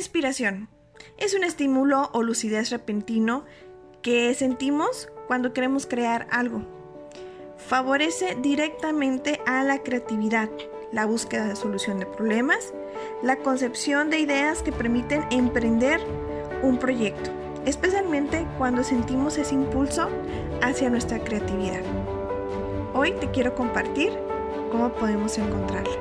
inspiración 0.00 0.68
es 1.18 1.34
un 1.34 1.44
estímulo 1.44 2.08
o 2.12 2.22
lucidez 2.22 2.70
repentino 2.70 3.44
que 4.02 4.34
sentimos 4.34 5.10
cuando 5.26 5.52
queremos 5.52 5.86
crear 5.86 6.26
algo. 6.30 6.62
Favorece 7.58 8.36
directamente 8.40 9.40
a 9.46 9.62
la 9.62 9.82
creatividad, 9.82 10.48
la 10.90 11.04
búsqueda 11.04 11.46
de 11.46 11.54
solución 11.54 11.98
de 11.98 12.06
problemas, 12.06 12.72
la 13.22 13.36
concepción 13.36 14.08
de 14.08 14.20
ideas 14.20 14.62
que 14.62 14.72
permiten 14.72 15.26
emprender 15.30 16.00
un 16.62 16.78
proyecto, 16.78 17.30
especialmente 17.66 18.46
cuando 18.56 18.82
sentimos 18.82 19.36
ese 19.36 19.54
impulso 19.54 20.08
hacia 20.62 20.88
nuestra 20.88 21.18
creatividad. 21.18 21.82
Hoy 22.94 23.12
te 23.12 23.30
quiero 23.30 23.54
compartir 23.54 24.18
cómo 24.72 24.92
podemos 24.94 25.36
encontrarla. 25.36 25.92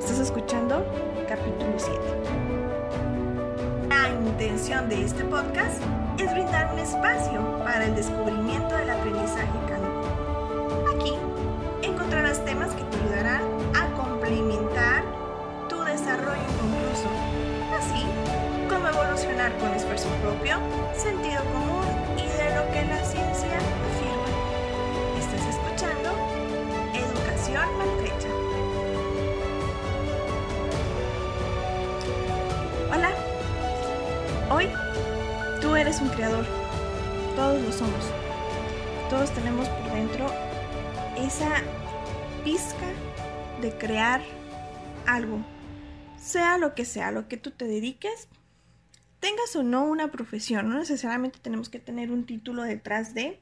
Estás 0.00 0.18
escuchando 0.18 0.84
capítulo 1.28 1.74
7. 1.76 2.49
Intención 4.40 4.88
de 4.88 5.04
este 5.04 5.22
podcast 5.24 5.82
es 6.16 6.32
brindar 6.32 6.72
un 6.72 6.78
espacio 6.78 7.58
para 7.62 7.84
el 7.84 7.94
descubrimiento 7.94 8.74
del 8.74 8.88
aprendizaje. 8.88 9.50
Aquí 10.94 11.12
encontrarás 11.82 12.42
temas 12.46 12.72
que 12.72 12.82
te 12.84 12.96
ayudarán 12.96 13.42
a 13.78 13.86
complementar 14.02 15.04
tu 15.68 15.82
desarrollo 15.82 16.40
inconcluso, 16.40 17.10
así 17.78 18.02
como 18.70 18.88
evolucionar 18.88 19.52
con 19.58 19.74
esfuerzo 19.74 20.08
propio, 20.22 20.56
sentido 20.96 21.44
común 21.52 21.89
eres 35.90 36.02
un 36.02 36.08
creador, 36.10 36.46
todos 37.34 37.60
lo 37.60 37.72
somos, 37.72 38.04
todos 39.08 39.34
tenemos 39.34 39.68
por 39.68 39.92
dentro 39.92 40.32
esa 41.18 41.64
pizca 42.44 42.86
de 43.60 43.76
crear 43.76 44.22
algo, 45.04 45.44
sea 46.16 46.58
lo 46.58 46.76
que 46.76 46.84
sea, 46.84 47.10
lo 47.10 47.26
que 47.26 47.36
tú 47.38 47.50
te 47.50 47.64
dediques, 47.64 48.28
tengas 49.18 49.56
o 49.56 49.64
no 49.64 49.82
una 49.82 50.12
profesión, 50.12 50.68
no 50.68 50.78
necesariamente 50.78 51.40
tenemos 51.42 51.68
que 51.68 51.80
tener 51.80 52.12
un 52.12 52.24
título 52.24 52.62
detrás 52.62 53.12
de, 53.12 53.40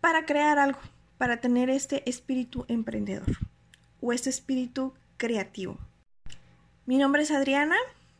para 0.00 0.26
crear 0.26 0.58
algo, 0.58 0.80
para 1.18 1.40
tener 1.40 1.70
este 1.70 2.02
espíritu 2.10 2.64
emprendedor 2.66 3.38
o 4.00 4.12
este 4.12 4.28
espíritu 4.28 4.92
creativo. 5.18 5.78
Mi 6.84 6.98
nombre 6.98 7.22
es 7.22 7.30
Adriana 7.30 7.76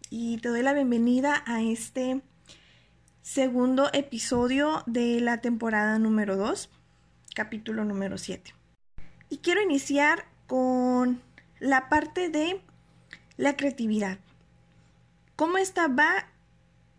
y 0.08 0.38
te 0.38 0.50
doy 0.50 0.62
la 0.62 0.72
bienvenida 0.72 1.42
a 1.46 1.62
este 1.62 2.22
segundo 3.28 3.90
episodio 3.92 4.82
de 4.86 5.20
la 5.20 5.42
temporada 5.42 5.98
número 5.98 6.38
2, 6.38 6.70
capítulo 7.34 7.84
número 7.84 8.16
7. 8.16 8.54
Y 9.28 9.38
quiero 9.38 9.60
iniciar 9.60 10.24
con 10.46 11.20
la 11.60 11.90
parte 11.90 12.30
de 12.30 12.62
la 13.36 13.54
creatividad. 13.54 14.18
Cómo 15.36 15.58
esta 15.58 15.88
va 15.88 16.30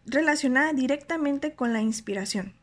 relacionada 0.06 0.72
directamente 0.72 1.56
con 1.56 1.74
la 1.74 1.82
inspiración. 1.82 2.54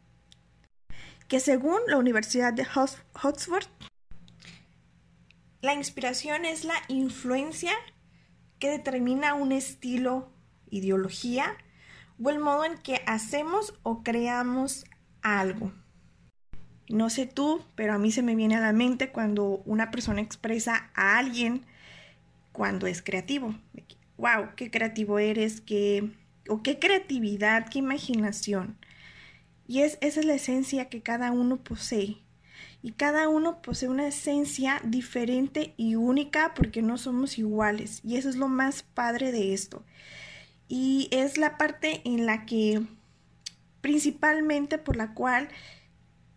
Que 1.27 1.41
según 1.41 1.81
la 1.89 1.99
Universidad 1.99 2.53
de 2.53 2.69
Oxford, 2.73 3.67
la 5.61 5.75
inspiración 5.75 6.45
es 6.45 6.63
la 6.63 6.77
influencia 6.87 7.73
que 8.61 8.71
determina 8.71 9.35
un 9.35 9.51
estilo, 9.51 10.31
ideología 10.71 11.57
o 12.23 12.31
el 12.31 12.39
modo 12.39 12.65
en 12.65 12.79
que 12.79 13.03
hacemos 13.07 13.75
o 13.83 14.03
creamos 14.03 14.85
algo. 15.23 15.73
No 16.89 17.11
sé 17.11 17.27
tú, 17.27 17.63
pero 17.75 17.95
a 17.95 17.99
mí 17.99 18.13
se 18.13 18.23
me 18.23 18.37
viene 18.37 18.57
a 18.57 18.61
la 18.61 18.73
mente 18.73 19.11
cuando 19.11 19.63
una 19.65 19.91
persona 19.91 20.21
expresa 20.21 20.91
a 20.95 21.19
alguien 21.19 21.67
cuando 22.53 22.87
es 22.87 23.03
creativo. 23.03 23.55
¡Wow! 24.19 24.51
¡Qué 24.57 24.71
creativo 24.71 25.19
eres! 25.19 25.61
¡Qué, 25.61 26.11
o 26.49 26.63
qué 26.63 26.79
creatividad! 26.79 27.69
¡Qué 27.69 27.81
imaginación! 27.81 28.79
Y 29.67 29.81
es, 29.81 29.99
esa 30.01 30.21
es 30.21 30.27
la 30.27 30.35
esencia 30.35 30.89
que 30.89 31.03
cada 31.03 31.33
uno 31.33 31.57
posee. 31.57 32.19
Y 32.83 32.93
cada 32.93 33.29
uno 33.29 33.61
posee 33.63 33.89
una 33.89 34.07
esencia 34.07 34.81
diferente 34.85 35.75
y 35.77 35.97
única 35.97 36.55
porque 36.55 36.83
no 36.83 36.99
somos 36.99 37.37
iguales. 37.37 38.01
Y 38.05 38.17
eso 38.17 38.29
es 38.29 38.37
lo 38.37 38.49
más 38.49 38.85
padre 38.85 39.33
de 39.33 39.53
esto. 39.53 39.85
Y 40.69 41.09
es 41.11 41.39
la 41.39 41.59
parte 41.59 42.03
en 42.05 42.27
la 42.27 42.47
que 42.47 42.83
principalmente 43.81 44.79
por 44.79 44.97
la 44.97 45.15
cual 45.15 45.49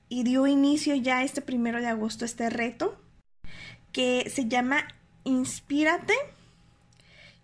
y 0.08 0.24
dio 0.24 0.48
inicio 0.48 0.96
ya 0.96 1.24
este 1.24 1.42
primero 1.42 1.80
de 1.80 1.88
agosto 1.88 2.26
este 2.26 2.50
reto 2.50 3.00
que 3.92 4.30
se 4.30 4.48
llama 4.48 4.88
Inspírate 5.24 6.14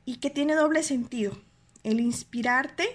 y 0.05 0.17
que 0.17 0.29
tiene 0.29 0.55
doble 0.55 0.83
sentido. 0.83 1.37
El 1.83 1.99
inspirarte 1.99 2.87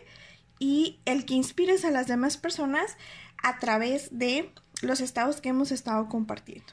y 0.58 1.00
el 1.04 1.24
que 1.24 1.34
inspires 1.34 1.84
a 1.84 1.90
las 1.90 2.06
demás 2.06 2.36
personas 2.36 2.96
a 3.42 3.58
través 3.58 4.16
de 4.16 4.52
los 4.82 5.00
estados 5.00 5.40
que 5.40 5.48
hemos 5.48 5.72
estado 5.72 6.08
compartiendo. 6.08 6.72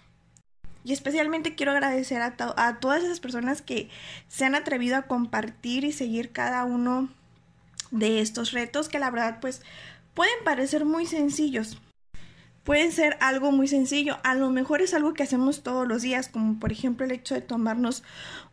Y 0.88 0.94
especialmente 0.94 1.54
quiero 1.54 1.74
agradecer 1.74 2.22
a, 2.22 2.38
todas 2.80 3.04
esas 3.04 3.20
personas 3.20 3.62
que 3.62 3.90
se 4.30 4.46
han 4.46 4.56
atrevido 4.56 4.96
a 4.96 5.02
compartir 5.02 5.84
y 5.84 5.92
seguir 5.92 6.32
cada 6.32 6.64
uno 6.64 7.10
de 7.92 8.22
estos 8.22 8.54
retos 8.54 8.88
que 8.88 8.98
la 8.98 9.12
verdad 9.12 9.40
pues 9.42 9.62
pueden 10.14 10.46
parecer 10.46 10.86
muy 10.86 11.06
sencillos. 11.06 11.78
Pueden 12.64 12.94
ser 12.94 13.18
algo 13.20 13.52
muy 13.52 13.68
sencillo, 13.68 14.18
a 14.24 14.34
lo 14.34 14.50
mejor 14.50 14.82
es 14.82 14.94
algo 14.94 15.14
que 15.14 15.24
hacemos 15.24 15.62
todos 15.62 15.86
los 15.86 16.04
días, 16.04 16.30
como 16.30 16.58
por 16.58 16.72
ejemplo 16.72 17.06
el 17.06 17.12
hecho 17.12 17.36
de 17.36 17.42
tomarnos 17.42 18.02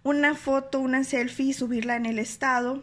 una 0.02 0.34
foto, 0.34 0.80
una 0.80 1.04
selfie 1.04 1.50
y 1.50 1.52
subirla 1.52 1.94
en 1.94 2.06
el 2.06 2.18
estado, 2.18 2.82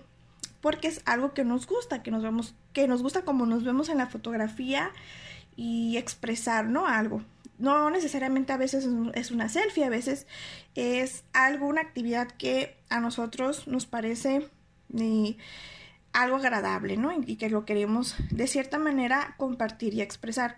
porque 0.61 0.87
es 0.87 1.01
algo 1.03 1.33
que 1.33 1.43
nos 1.43 1.67
gusta, 1.67 2.01
que 2.03 2.11
nos 2.11 2.23
vemos, 2.23 2.55
que 2.71 2.87
nos 2.87 3.03
gusta 3.03 3.23
como 3.23 3.45
nos 3.45 3.65
vemos 3.65 3.89
en 3.89 3.97
la 3.97 4.07
fotografía 4.07 4.91
y 5.57 5.97
expresar, 5.97 6.67
¿no? 6.67 6.87
Algo. 6.87 7.21
No 7.61 7.91
necesariamente 7.91 8.53
a 8.53 8.57
veces 8.57 8.87
es 9.13 9.29
una 9.29 9.47
selfie, 9.47 9.85
a 9.85 9.89
veces 9.89 10.25
es 10.73 11.23
algo, 11.31 11.67
una 11.67 11.81
actividad 11.81 12.27
que 12.31 12.75
a 12.89 12.99
nosotros 12.99 13.67
nos 13.67 13.85
parece 13.85 14.49
eh, 14.97 15.37
algo 16.11 16.37
agradable, 16.37 16.97
¿no? 16.97 17.11
Y 17.13 17.35
que 17.35 17.51
lo 17.51 17.63
queremos 17.63 18.15
de 18.31 18.47
cierta 18.47 18.79
manera 18.79 19.35
compartir 19.37 19.93
y 19.93 20.01
expresar. 20.01 20.57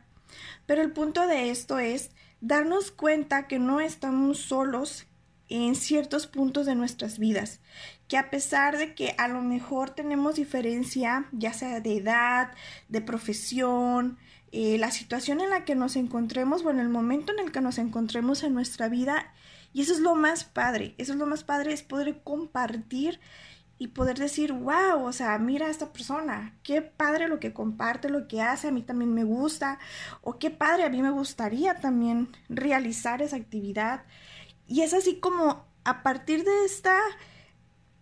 Pero 0.66 0.82
el 0.82 0.94
punto 0.94 1.28
de 1.28 1.52
esto 1.52 1.78
es 1.78 2.12
darnos 2.40 2.92
cuenta 2.92 3.48
que 3.48 3.60
no 3.60 3.82
estamos 3.82 4.40
solos 4.40 5.06
en 5.50 5.76
ciertos 5.76 6.26
puntos 6.26 6.66
de 6.66 6.76
nuestras 6.76 7.20
vidas, 7.20 7.60
que 8.08 8.18
a 8.18 8.30
pesar 8.30 8.78
de 8.78 8.96
que 8.96 9.14
a 9.18 9.28
lo 9.28 9.42
mejor 9.42 9.90
tenemos 9.90 10.36
diferencia, 10.36 11.28
ya 11.34 11.52
sea 11.52 11.82
de 11.82 11.98
edad, 11.98 12.52
de 12.88 13.02
profesión, 13.02 14.18
eh, 14.56 14.78
la 14.78 14.92
situación 14.92 15.42
en 15.42 15.50
la 15.50 15.66
que 15.66 15.74
nos 15.74 15.96
encontremos, 15.96 16.62
bueno, 16.62 16.84
el 16.84 16.90
momento 16.90 17.34
en 17.34 17.40
el 17.40 17.52
que 17.52 17.60
nos 17.60 17.80
encontremos 17.80 18.44
en 18.44 18.54
nuestra 18.54 18.88
vida, 18.88 19.34
y 19.74 19.82
eso 19.82 19.94
es 19.94 20.00
lo 20.00 20.14
más 20.14 20.44
padre, 20.44 20.94
eso 21.00 21.14
es 21.14 21.18
lo 21.18 21.26
más 21.26 21.44
padre, 21.44 21.74
es 21.74 21.82
poder 21.82 22.22
compartir 22.24 23.20
y 23.80 23.88
poder 23.88 24.20
decir, 24.20 24.54
wow, 24.54 25.04
o 25.04 25.12
sea, 25.12 25.40
mira 25.40 25.66
a 25.66 25.70
esta 25.72 25.92
persona, 25.92 26.56
qué 26.62 26.84
padre 26.84 27.28
lo 27.28 27.40
que 27.40 27.52
comparte, 27.52 28.10
lo 28.10 28.28
que 28.28 28.44
hace, 28.44 28.68
a 28.68 28.72
mí 28.72 28.84
también 28.84 29.12
me 29.16 29.24
gusta, 29.24 29.80
o 30.22 30.38
qué 30.38 30.52
padre, 30.52 30.84
a 30.84 30.90
mí 30.90 31.02
me 31.02 31.10
gustaría 31.10 31.80
también 31.80 32.30
realizar 32.48 33.24
esa 33.24 33.38
actividad. 33.38 34.04
Y 34.68 34.82
es 34.82 34.94
así 34.94 35.20
como 35.20 35.66
a 35.84 36.04
partir 36.04 36.44
de 36.44 36.66
esta, 36.66 37.00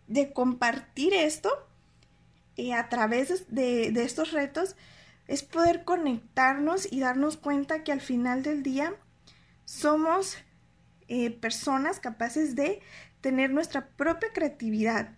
de 0.07 0.33
compartir 0.33 1.13
esto, 1.13 1.49
eh, 2.57 2.73
a 2.73 2.89
través 2.89 3.47
de, 3.47 3.93
de 3.93 4.03
estos 4.03 4.33
retos, 4.33 4.75
es 5.31 5.43
poder 5.43 5.85
conectarnos 5.85 6.91
y 6.91 6.99
darnos 6.99 7.37
cuenta 7.37 7.83
que 7.83 7.93
al 7.93 8.01
final 8.01 8.43
del 8.43 8.63
día 8.63 8.93
somos 9.63 10.37
eh, 11.07 11.31
personas 11.31 12.01
capaces 12.01 12.53
de 12.55 12.81
tener 13.21 13.49
nuestra 13.51 13.87
propia 13.87 14.33
creatividad. 14.33 15.17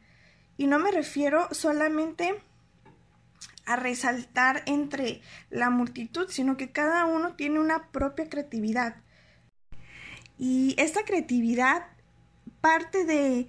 Y 0.56 0.68
no 0.68 0.78
me 0.78 0.92
refiero 0.92 1.48
solamente 1.52 2.36
a 3.66 3.76
resaltar 3.76 4.62
entre 4.68 5.22
la 5.50 5.72
multitud, 5.72 6.28
sino 6.30 6.58
que 6.58 6.72
cada 6.72 7.06
uno 7.06 7.36
tiene 7.36 7.60
una 7.60 7.92
propia 7.92 8.30
creatividad. 8.30 8.98
Y 10.38 10.76
esta 10.78 11.06
creatividad 11.06 11.88
parte 12.62 13.06
de 13.06 13.48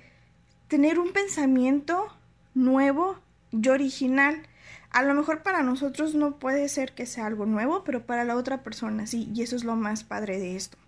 tener 0.69 0.99
un 0.99 1.12
pensamiento 1.12 2.06
nuevo 2.55 3.20
y 3.50 3.69
original. 3.69 4.46
A 4.94 5.02
lo 5.02 5.12
mejor 5.12 5.43
para 5.43 5.64
nosotros 5.64 6.14
no 6.14 6.38
puede 6.38 6.69
ser 6.69 6.94
que 6.94 7.05
sea 7.05 7.26
algo 7.26 7.46
nuevo, 7.46 7.82
pero 7.82 8.06
para 8.06 8.23
la 8.23 8.37
otra 8.37 8.62
persona 8.62 9.08
sí, 9.08 9.29
y 9.35 9.43
eso 9.43 9.56
es 9.56 9.64
lo 9.64 9.75
más 9.75 10.05
padre 10.05 10.38
de 10.38 10.55
esto. 10.55 10.79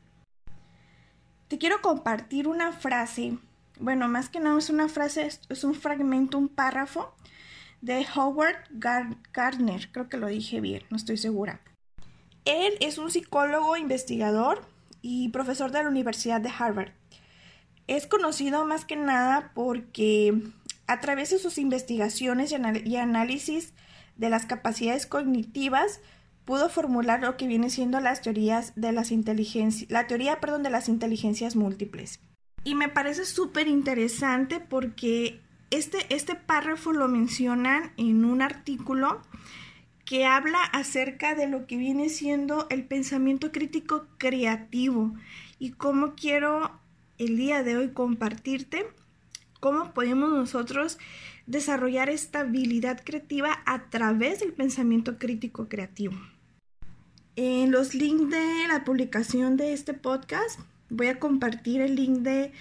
Te 1.48 1.58
quiero 1.58 1.82
compartir 1.82 2.46
una 2.46 2.70
frase, 2.70 3.36
bueno, 3.80 4.06
más 4.06 4.28
que 4.28 4.38
nada 4.38 4.56
es 4.60 4.70
una 4.70 4.88
frase, 4.88 5.28
es 5.48 5.64
un 5.64 5.74
fragmento, 5.74 6.38
un 6.38 6.48
párrafo 6.48 7.16
de 7.80 8.06
Howard 8.14 8.68
Gardner, 8.70 9.90
creo 9.90 10.08
que 10.08 10.18
lo 10.18 10.28
dije 10.28 10.60
bien, 10.60 10.84
no 10.88 10.96
estoy 10.96 11.16
segura. 11.16 11.60
Él 12.44 12.74
es 12.78 12.98
un 12.98 13.10
psicólogo 13.10 13.76
investigador 13.76 14.64
y 15.02 15.30
profesor 15.30 15.72
de 15.72 15.82
la 15.82 15.88
Universidad 15.88 16.40
de 16.40 16.52
Harvard. 16.56 16.92
Es 17.88 18.06
conocido 18.06 18.66
más 18.66 18.84
que 18.84 18.94
nada 18.94 19.50
porque 19.52 20.32
a 20.86 21.00
través 21.00 21.30
de 21.30 21.40
sus 21.40 21.58
investigaciones 21.58 22.52
y, 22.84 22.96
análisis 22.96 23.74
de 24.16 24.30
las 24.30 24.46
capacidades 24.46 25.06
cognitivas 25.06 26.00
pudo 26.44 26.68
formular 26.68 27.20
lo 27.20 27.36
que 27.36 27.46
viene 27.46 27.70
siendo 27.70 28.00
las 28.00 28.22
teorías 28.22 28.72
de 28.76 28.92
las 28.92 29.10
inteligencias, 29.10 29.90
la 29.90 30.06
teoría, 30.06 30.40
perdón, 30.40 30.62
de 30.62 30.70
las 30.70 30.88
inteligencias 30.88 31.56
múltiples. 31.56 32.20
Y 32.64 32.74
me 32.74 32.88
parece 32.88 33.24
súper 33.24 33.68
interesante 33.68 34.60
porque 34.60 35.40
este, 35.70 35.98
este 36.14 36.34
párrafo 36.36 36.92
lo 36.92 37.08
mencionan 37.08 37.92
en 37.96 38.24
un 38.24 38.42
artículo 38.42 39.22
que 40.04 40.24
habla 40.24 40.62
acerca 40.62 41.34
de 41.34 41.48
lo 41.48 41.66
que 41.66 41.76
viene 41.76 42.08
siendo 42.08 42.66
el 42.70 42.84
pensamiento 42.84 43.50
crítico 43.50 44.06
creativo 44.18 45.14
y 45.58 45.72
cómo 45.72 46.14
quiero 46.14 46.70
el 47.18 47.36
día 47.36 47.64
de 47.64 47.76
hoy 47.76 47.88
compartirte 47.88 48.86
cómo 49.58 49.92
podemos 49.92 50.30
nosotros 50.30 50.98
desarrollar 51.46 52.10
esta 52.10 52.40
habilidad 52.40 53.00
creativa 53.04 53.62
a 53.66 53.88
través 53.88 54.40
del 54.40 54.52
pensamiento 54.52 55.18
crítico 55.18 55.68
creativo. 55.68 56.14
En 57.36 57.70
los 57.70 57.94
links 57.94 58.30
de 58.30 58.68
la 58.68 58.84
publicación 58.84 59.56
de 59.56 59.72
este 59.72 59.94
podcast 59.94 60.60
voy 60.88 61.08
a 61.08 61.18
compartir 61.18 61.80
el 61.80 61.94
link 61.94 62.18
de 62.20 62.52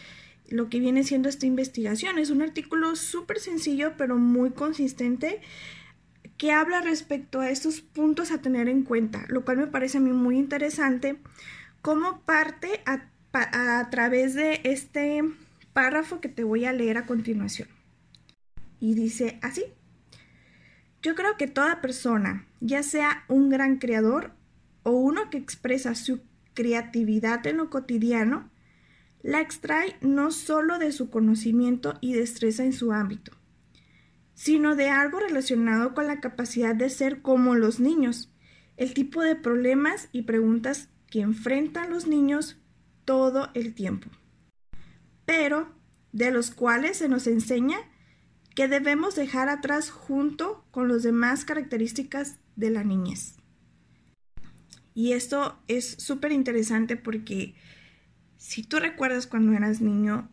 lo 0.49 0.69
que 0.69 0.79
viene 0.79 1.03
siendo 1.03 1.29
esta 1.29 1.45
investigación. 1.45 2.19
Es 2.19 2.29
un 2.29 2.41
artículo 2.41 2.95
súper 2.95 3.39
sencillo 3.39 3.93
pero 3.97 4.17
muy 4.17 4.51
consistente 4.51 5.41
que 6.37 6.51
habla 6.51 6.81
respecto 6.81 7.39
a 7.39 7.49
estos 7.49 7.81
puntos 7.81 8.31
a 8.31 8.41
tener 8.41 8.67
en 8.67 8.83
cuenta, 8.83 9.25
lo 9.29 9.45
cual 9.45 9.57
me 9.57 9.67
parece 9.67 9.97
a 9.97 10.01
mí 10.01 10.11
muy 10.11 10.37
interesante 10.37 11.17
como 11.81 12.19
parte 12.21 12.81
a, 12.85 13.07
a 13.31 13.89
través 13.89 14.33
de 14.33 14.59
este 14.65 15.23
párrafo 15.71 16.19
que 16.19 16.29
te 16.29 16.43
voy 16.43 16.65
a 16.65 16.73
leer 16.73 16.97
a 16.97 17.05
continuación. 17.05 17.69
Y 18.85 18.93
dice 18.93 19.39
así, 19.41 19.63
yo 21.01 21.15
creo 21.15 21.37
que 21.37 21.47
toda 21.47 21.81
persona, 21.81 22.45
ya 22.59 22.83
sea 22.83 23.25
un 23.27 23.49
gran 23.49 23.77
creador 23.77 24.35
o 24.83 24.91
uno 24.91 25.31
que 25.31 25.39
expresa 25.39 25.95
su 25.95 26.21
creatividad 26.53 27.47
en 27.47 27.57
lo 27.57 27.71
cotidiano, 27.71 28.51
la 29.23 29.41
extrae 29.41 29.95
no 30.01 30.29
solo 30.29 30.77
de 30.77 30.91
su 30.91 31.09
conocimiento 31.09 31.97
y 31.99 32.13
destreza 32.13 32.63
en 32.63 32.73
su 32.73 32.91
ámbito, 32.91 33.31
sino 34.35 34.75
de 34.75 34.91
algo 34.91 35.19
relacionado 35.19 35.95
con 35.95 36.05
la 36.05 36.19
capacidad 36.19 36.75
de 36.75 36.91
ser 36.91 37.23
como 37.23 37.55
los 37.55 37.79
niños, 37.79 38.31
el 38.77 38.93
tipo 38.93 39.23
de 39.23 39.35
problemas 39.35 40.09
y 40.11 40.21
preguntas 40.21 40.89
que 41.09 41.21
enfrentan 41.21 41.89
los 41.89 42.05
niños 42.05 42.59
todo 43.03 43.49
el 43.55 43.73
tiempo, 43.73 44.11
pero 45.25 45.73
de 46.11 46.29
los 46.29 46.51
cuales 46.51 46.97
se 46.97 47.09
nos 47.09 47.25
enseña 47.25 47.79
que 48.55 48.67
debemos 48.67 49.15
dejar 49.15 49.49
atrás 49.49 49.91
junto 49.91 50.65
con 50.71 50.87
las 50.87 51.03
demás 51.03 51.45
características 51.45 52.39
de 52.55 52.69
la 52.71 52.83
niñez. 52.83 53.35
Y 54.93 55.11
esto 55.11 55.59
es 55.67 55.95
súper 55.99 56.31
interesante 56.31 56.95
porque 56.95 57.53
si 58.37 58.63
tú 58.63 58.79
recuerdas 58.79 59.27
cuando 59.27 59.51
eras 59.51 59.81
niño 59.81 60.29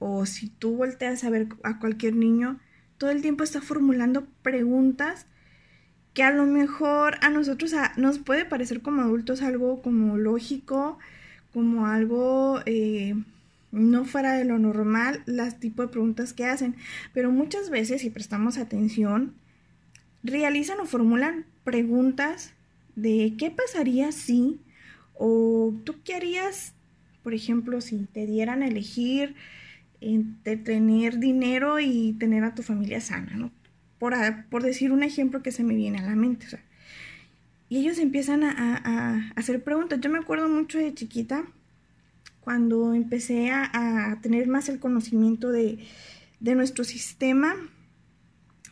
o 0.00 0.26
si 0.26 0.48
tú 0.48 0.76
volteas 0.76 1.22
a 1.22 1.30
ver 1.30 1.46
a 1.62 1.78
cualquier 1.78 2.16
niño, 2.16 2.58
todo 2.98 3.10
el 3.10 3.22
tiempo 3.22 3.44
está 3.44 3.60
formulando 3.60 4.26
preguntas 4.42 5.26
que 6.14 6.24
a 6.24 6.32
lo 6.32 6.46
mejor 6.46 7.16
a 7.22 7.30
nosotros 7.30 7.72
nos 7.96 8.18
puede 8.18 8.44
parecer 8.44 8.82
como 8.82 9.02
adultos 9.02 9.40
algo 9.40 9.82
como 9.82 10.18
lógico, 10.18 10.98
como 11.52 11.86
algo 11.86 12.60
eh, 12.66 13.14
no 13.72 14.04
fuera 14.04 14.34
de 14.34 14.44
lo 14.44 14.58
normal, 14.58 15.22
las 15.26 15.58
tipos 15.58 15.86
de 15.86 15.92
preguntas 15.92 16.32
que 16.32 16.46
hacen. 16.46 16.76
Pero 17.12 17.32
muchas 17.32 17.70
veces, 17.70 18.02
si 18.02 18.10
prestamos 18.10 18.58
atención, 18.58 19.34
realizan 20.22 20.78
o 20.78 20.86
formulan 20.86 21.46
preguntas 21.64 22.52
de 22.94 23.34
qué 23.36 23.50
pasaría 23.50 24.12
si, 24.12 24.60
o 25.14 25.74
tú 25.84 25.96
qué 26.04 26.14
harías 26.14 26.74
por 27.22 27.34
ejemplo, 27.34 27.80
si 27.80 27.98
te 28.12 28.26
dieran 28.26 28.62
a 28.62 28.68
elegir 28.68 29.34
entre 30.00 30.56
tener 30.56 31.18
dinero 31.18 31.78
y 31.78 32.14
tener 32.18 32.44
a 32.44 32.54
tu 32.54 32.62
familia 32.62 33.00
sana, 33.00 33.34
¿no? 33.36 33.52
Por, 33.98 34.14
por 34.50 34.62
decir 34.62 34.90
un 34.90 35.04
ejemplo 35.04 35.42
que 35.42 35.52
se 35.52 35.62
me 35.62 35.74
viene 35.74 35.98
a 35.98 36.02
la 36.02 36.16
mente. 36.16 36.46
y 37.68 37.78
ellos 37.78 37.98
empiezan 37.98 38.42
a, 38.42 39.32
hacer 39.36 39.62
preguntas. 39.62 40.00
Yo 40.00 40.10
me 40.10 40.18
acuerdo 40.18 40.48
mucho 40.48 40.78
de 40.78 40.92
chiquita, 40.92 41.44
cuando 42.42 42.94
empecé 42.94 43.50
a, 43.50 44.18
tener 44.22 44.48
más 44.48 44.68
el 44.68 44.78
conocimiento 44.78 45.50
de, 45.50 45.78
nuestro 46.40 46.84
sistema, 46.84 47.54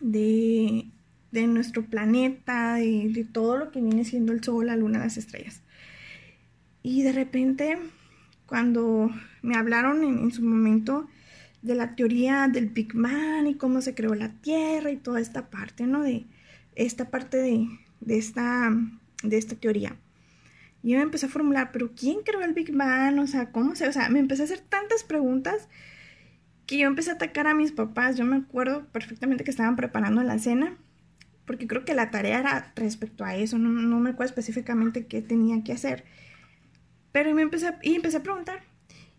de, 0.00 0.90
nuestro 1.32 1.86
planeta, 1.86 2.74
de, 2.74 3.26
todo 3.32 3.56
lo 3.56 3.70
que 3.70 3.80
viene 3.80 4.04
siendo 4.04 4.32
el 4.32 4.42
sol, 4.42 4.66
la 4.66 4.76
luna, 4.76 4.98
las 4.98 5.16
estrellas. 5.16 5.62
Y 6.82 7.02
de 7.02 7.12
repente 7.12 7.78
cuando 8.50 9.10
me 9.42 9.56
hablaron 9.56 10.02
en, 10.02 10.32
su 10.32 10.42
momento 10.42 11.06
de 11.62 11.76
la 11.76 11.94
teoría 11.94 12.48
del 12.48 12.66
Big 12.66 12.92
Bang 12.94 13.46
y 13.46 13.54
cómo 13.54 13.80
se 13.80 13.94
creó 13.94 14.14
la 14.16 14.32
Tierra 14.40 14.90
y 14.90 14.96
toda 14.96 15.20
esta 15.20 15.50
parte, 15.50 15.86
¿no? 15.86 16.02
De 16.02 16.26
esta 16.74 17.10
parte 17.10 17.36
de, 17.36 17.68
esta, 18.08 18.76
de 19.22 19.38
esta 19.38 19.54
teoría. 19.54 19.96
Y 20.82 20.92
yo 20.92 21.00
empecé 21.00 21.26
a 21.26 21.28
formular, 21.28 21.70
pero 21.72 21.92
¿quién 21.94 22.22
creó 22.22 22.40
el 22.42 22.54
Big 22.54 22.74
Bang? 22.74 23.18
O 23.18 23.26
sea, 23.26 23.52
¿cómo 23.52 23.74
se...? 23.76 23.88
O 23.88 23.92
sea, 23.92 24.08
me 24.08 24.18
empecé 24.18 24.42
a 24.42 24.44
hacer 24.46 24.60
tantas 24.60 25.04
preguntas 25.04 25.68
que 26.66 26.78
yo 26.78 26.86
empecé 26.86 27.10
a 27.10 27.14
atacar 27.14 27.46
a 27.46 27.54
mis 27.54 27.72
papás. 27.72 28.16
Yo 28.16 28.24
me 28.24 28.36
acuerdo 28.36 28.86
perfectamente 28.92 29.44
que 29.44 29.50
estaban 29.50 29.76
preparando 29.76 30.22
la 30.22 30.38
cena, 30.38 30.78
porque 31.44 31.66
creo 31.66 31.84
que 31.84 31.94
la 31.94 32.10
tarea 32.10 32.38
era 32.38 32.72
respecto 32.76 33.24
a 33.24 33.36
eso, 33.36 33.58
no, 33.58 33.68
no 33.68 33.98
me 33.98 34.10
acuerdo 34.10 34.30
específicamente 34.30 35.06
qué 35.06 35.20
tenía 35.20 35.64
que 35.64 35.72
hacer. 35.72 36.04
Pero 37.12 37.34
me 37.34 37.42
empecé, 37.42 37.74
y 37.82 37.94
empecé 37.94 38.18
a 38.18 38.22
preguntar, 38.22 38.62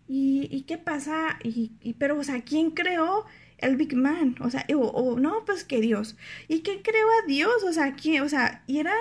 ¿y, 0.08 0.64
qué 0.66 0.78
pasa? 0.78 1.38
Y, 1.42 1.94
pero, 1.98 2.18
o 2.18 2.24
sea, 2.24 2.42
¿quién 2.42 2.70
creó 2.70 3.24
el 3.58 3.76
Big 3.76 3.94
Man? 3.94 4.36
O 4.40 4.50
sea, 4.50 4.64
o, 4.74 5.18
no, 5.18 5.44
pues 5.44 5.64
que 5.64 5.80
Dios. 5.80 6.16
¿Y 6.48 6.62
quién 6.62 6.82
creó 6.82 7.06
a 7.22 7.26
Dios? 7.26 7.62
O 7.64 7.72
sea, 7.72 7.94
¿quién? 7.94 8.22
O 8.22 8.28
sea, 8.28 8.62
y 8.66 8.78
eran, 8.78 8.94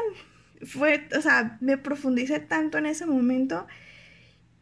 fue, 0.65 1.07
o 1.17 1.21
sea, 1.21 1.57
me 1.61 1.77
profundicé 1.77 2.39
tanto 2.39 2.77
en 2.77 2.85
ese 2.85 3.05
momento 3.05 3.67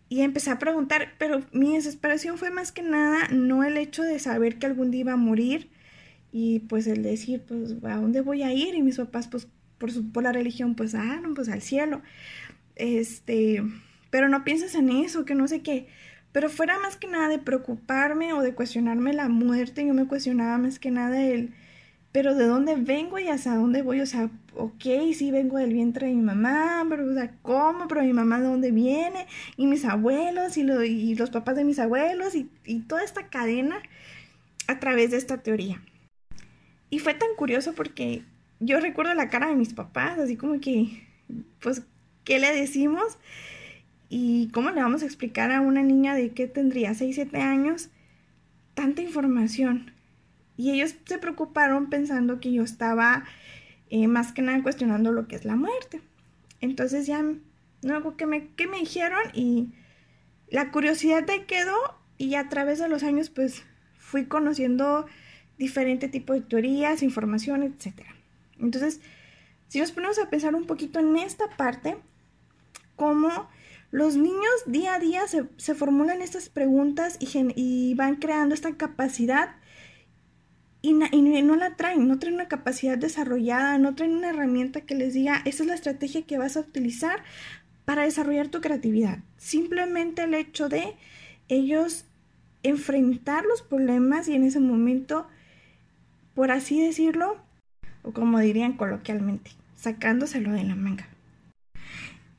y 0.10 0.22
empecé 0.22 0.50
a 0.50 0.60
preguntar, 0.60 1.14
pero 1.18 1.42
mi 1.52 1.76
desesperación 1.76 2.38
fue 2.38 2.50
más 2.50 2.72
que 2.72 2.82
nada 2.82 3.28
no 3.32 3.64
el 3.64 3.78
hecho 3.78 4.04
de 4.04 4.20
saber 4.20 4.58
que 4.58 4.66
algún 4.66 4.92
día 4.92 5.02
iba 5.02 5.14
a 5.14 5.18
morir 5.18 5.70
y 6.32 6.62
pues 6.62 6.88
el 6.88 7.04
decir, 7.04 7.44
pues, 7.48 7.76
¿a 7.84 7.98
dónde 7.98 8.22
voy 8.22 8.44
a 8.44 8.54
ir? 8.54 8.76
Y 8.76 8.82
mis 8.82 8.98
papás, 8.98 9.28
pues, 9.28 9.48
por, 9.78 9.92
su, 9.92 10.12
por 10.12 10.24
la 10.24 10.32
religión, 10.32 10.76
pues, 10.76 10.96
ah, 10.96 11.20
no, 11.22 11.34
pues 11.34 11.50
al 11.50 11.62
cielo. 11.62 12.02
Este, 12.76 13.64
pero 14.10 14.30
no 14.30 14.44
piensas 14.44 14.76
en 14.76 14.90
eso, 14.90 15.26
que 15.26 15.36
no 15.36 15.48
sé 15.48 15.62
qué. 15.62 15.88
Pero 16.32 16.50
fuera 16.50 16.78
más 16.80 16.98
que 16.98 17.08
nada 17.08 17.28
de 17.28 17.40
preocuparme 17.40 18.34
o 18.34 18.42
de 18.42 18.54
cuestionarme 18.54 19.14
la 19.14 19.30
muerte, 19.30 19.86
yo 19.86 19.94
me 19.94 20.08
cuestionaba 20.08 20.58
más 20.58 20.80
que 20.80 20.92
nada 20.92 21.22
el, 21.22 21.54
pero 22.12 22.34
¿de 22.36 22.46
dónde 22.46 22.76
vengo 22.76 23.20
y 23.20 23.28
hacia 23.28 23.56
dónde 23.56 23.82
voy? 23.82 24.02
O 24.02 24.06
sea, 24.06 24.30
ok, 24.56 24.84
sí 25.14 25.32
vengo 25.32 25.58
del 25.58 25.74
vientre 25.74 26.08
de 26.08 26.14
mi 26.14 26.22
mamá, 26.22 26.86
pero 26.90 27.06
o 27.06 27.14
sea, 27.14 27.32
¿cómo? 27.42 27.88
Pero 27.88 28.02
mi 28.02 28.14
mamá 28.14 28.40
de 28.40 28.48
dónde 28.48 28.72
viene, 28.72 29.28
y 29.58 29.68
mis 29.68 29.86
abuelos, 29.86 30.58
y, 30.58 30.62
y 30.62 31.16
los 31.16 31.30
papás 31.30 31.56
de 31.56 31.64
mis 31.64 31.80
abuelos, 31.80 32.36
y, 32.36 32.50
y 32.66 32.80
toda 32.82 33.04
esta 33.04 33.28
cadena 33.28 33.82
a 34.68 34.80
través 34.80 35.12
de 35.12 35.18
esta 35.18 35.38
teoría. 35.38 35.82
Y 36.90 37.00
fue 37.00 37.14
tan 37.14 37.30
curioso 37.36 37.74
porque 37.74 38.24
yo 38.60 38.80
recuerdo 38.80 39.14
la 39.14 39.30
cara 39.30 39.48
de 39.48 39.56
mis 39.56 39.74
papás, 39.74 40.18
así 40.20 40.36
como 40.36 40.60
que, 40.60 41.08
pues, 41.60 41.84
¿qué 42.24 42.40
le 42.40 42.54
decimos? 42.54 43.18
¿Y 44.10 44.50
cómo 44.50 44.72
le 44.72 44.82
vamos 44.82 45.04
a 45.04 45.06
explicar 45.06 45.52
a 45.52 45.62
una 45.62 45.84
niña 45.84 46.16
de 46.16 46.32
que 46.32 46.48
tendría 46.48 46.94
6, 46.96 47.16
7 47.16 47.38
años 47.38 47.90
tanta 48.74 49.04
información? 49.04 49.92
Y 50.60 50.72
ellos 50.72 50.94
se 51.06 51.18
preocuparon 51.20 51.90
pensando 51.90 52.42
que 52.42 52.52
yo 52.52 52.64
estaba 52.64 53.24
eh, 53.90 54.10
más 54.10 54.34
que 54.34 54.42
nada 54.42 54.62
cuestionando 54.62 55.14
lo 55.14 55.26
que 55.26 55.38
es 55.38 55.46
la 55.46 55.56
muerte. 55.56 56.02
Entonces 56.60 57.08
ya 57.08 57.24
luego 57.82 58.18
que 58.18 58.26
me, 58.26 58.50
que 58.50 58.68
me 58.68 58.80
dijeron 58.80 59.22
y 59.34 59.70
la 60.50 60.70
curiosidad 60.72 61.24
te 61.24 61.46
quedó 61.46 61.78
y 62.18 62.36
a 62.36 62.50
través 62.50 62.78
de 62.78 62.90
los 62.90 63.04
años 63.04 63.30
pues 63.30 63.64
fui 63.96 64.26
conociendo 64.26 65.06
diferente 65.58 66.10
tipo 66.10 66.34
de 66.34 66.42
teorías, 66.42 67.04
información, 67.04 67.64
etc. 67.64 68.02
Entonces, 68.60 69.00
si 69.70 69.80
nos 69.80 69.94
ponemos 69.94 70.20
a 70.20 70.30
pensar 70.30 70.56
un 70.56 70.66
poquito 70.66 71.00
en 71.00 71.16
esta 71.16 71.48
parte, 71.56 71.96
cómo 72.98 73.48
los 73.92 74.18
niños 74.18 74.52
día 74.66 74.96
a 74.96 75.00
día 75.00 75.22
se, 75.26 75.74
formulan 75.74 76.22
estas 76.22 76.50
preguntas 76.50 77.16
y, 77.22 77.30
y, 77.56 77.94
van 77.94 78.18
creando 78.18 78.54
esta 78.54 78.76
capacidad 78.76 79.56
y, 80.82 80.94
no 80.94 81.56
la 81.56 81.76
traen, 81.76 82.08
no 82.08 82.20
traen 82.20 82.36
una 82.36 82.48
capacidad 82.48 82.98
desarrollada, 82.98 83.78
no 83.78 83.96
traen 83.96 84.16
una 84.16 84.30
herramienta 84.30 84.82
que 84.82 84.96
les 84.96 85.14
diga, 85.14 85.42
esa 85.46 85.64
es 85.64 85.68
la 85.68 85.76
estrategia 85.76 86.22
que 86.22 86.38
vas 86.38 86.56
a 86.56 86.62
utilizar 86.62 87.24
para 87.86 88.04
desarrollar 88.04 88.48
tu 88.48 88.62
creatividad. 88.62 89.20
Simplemente 89.38 90.24
el 90.24 90.34
hecho 90.34 90.70
de 90.70 90.96
ellos 91.50 92.06
enfrentar 92.64 93.46
los 93.46 93.62
problemas 93.62 94.28
y 94.28 94.36
en 94.36 94.44
ese 94.44 94.60
momento, 94.60 95.28
por 96.34 96.52
así 96.52 96.82
decirlo, 96.82 97.38
o 98.04 98.12
como 98.14 98.40
dirían 98.40 98.74
coloquialmente, 98.74 99.52
sacándoselo 99.76 100.52
de 100.52 100.64
la 100.64 100.76
manga. 100.76 101.08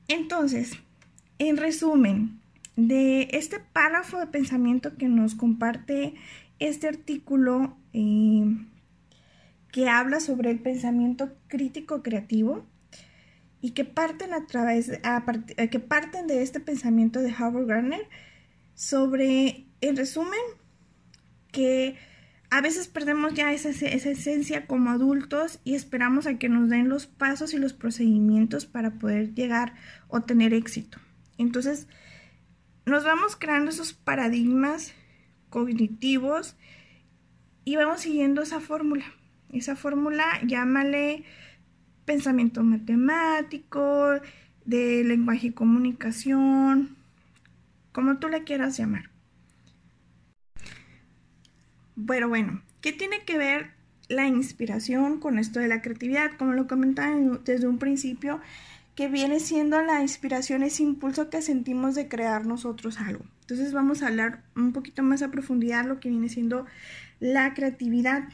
Entonces, 0.08 0.78
en 1.38 1.56
resumen, 1.56 2.40
de 2.76 3.28
este 3.32 3.60
párrafo 3.60 4.18
de 4.18 4.26
pensamiento 4.26 4.96
que 4.96 5.08
nos 5.08 5.34
comparte 5.34 6.14
este 6.60 6.86
artículo 6.86 7.76
eh, 7.92 8.44
que 9.72 9.88
habla 9.88 10.20
sobre 10.20 10.50
el 10.50 10.60
pensamiento 10.60 11.32
crítico 11.48 12.02
creativo 12.02 12.64
y 13.60 13.72
que 13.72 13.84
parten 13.84 14.32
a 14.32 14.46
través 14.46 14.88
eh, 14.90 15.68
que 15.70 15.80
parten 15.80 16.26
de 16.26 16.42
este 16.42 16.60
pensamiento 16.60 17.20
de 17.20 17.34
Howard 17.34 17.66
Gardner 17.66 18.08
sobre 18.74 19.66
en 19.80 19.96
resumen 19.96 20.40
que 21.50 21.96
a 22.50 22.60
veces 22.60 22.88
perdemos 22.88 23.34
ya 23.34 23.52
esa, 23.52 23.70
esa, 23.70 24.10
esencia 24.10 24.66
como 24.66 24.90
adultos 24.90 25.60
y 25.64 25.74
esperamos 25.74 26.26
a 26.26 26.36
que 26.36 26.48
nos 26.48 26.68
den 26.68 26.88
los 26.88 27.06
pasos 27.06 27.54
y 27.54 27.58
los 27.58 27.72
procedimientos 27.72 28.66
para 28.66 28.92
poder 28.92 29.34
llegar 29.34 29.74
o 30.08 30.22
tener 30.22 30.52
éxito. 30.52 30.98
Entonces, 31.38 31.86
nos 32.86 33.04
vamos 33.04 33.36
creando 33.36 33.70
esos 33.70 33.92
paradigmas 33.92 34.94
cognitivos 35.50 36.56
y 37.64 37.76
vamos 37.76 38.00
siguiendo 38.00 38.42
esa 38.42 38.60
fórmula. 38.60 39.04
Esa 39.52 39.76
fórmula, 39.76 40.24
llámale 40.46 41.24
pensamiento 42.04 42.62
matemático, 42.62 44.20
de 44.64 45.04
lenguaje 45.04 45.48
y 45.48 45.52
comunicación, 45.52 46.96
como 47.92 48.18
tú 48.18 48.28
le 48.28 48.44
quieras 48.44 48.76
llamar. 48.76 49.10
Bueno, 51.96 52.28
bueno, 52.28 52.62
¿qué 52.80 52.92
tiene 52.92 53.24
que 53.24 53.36
ver 53.36 53.72
la 54.08 54.26
inspiración 54.26 55.20
con 55.20 55.38
esto 55.38 55.60
de 55.60 55.68
la 55.68 55.82
creatividad? 55.82 56.32
Como 56.38 56.52
lo 56.52 56.66
comentaba 56.66 57.16
desde 57.44 57.68
un 57.68 57.78
principio, 57.78 58.40
que 58.94 59.08
viene 59.08 59.40
siendo 59.40 59.80
la 59.82 60.02
inspiración, 60.02 60.62
ese 60.62 60.82
impulso 60.82 61.30
que 61.30 61.42
sentimos 61.42 61.94
de 61.94 62.08
crear 62.08 62.46
nosotros 62.46 62.98
algo. 62.98 63.24
Entonces 63.42 63.72
vamos 63.72 64.02
a 64.02 64.08
hablar 64.08 64.42
un 64.56 64.72
poquito 64.72 65.02
más 65.02 65.22
a 65.22 65.30
profundidad 65.30 65.84
lo 65.84 66.00
que 66.00 66.08
viene 66.08 66.28
siendo 66.28 66.66
la 67.18 67.54
creatividad, 67.54 68.28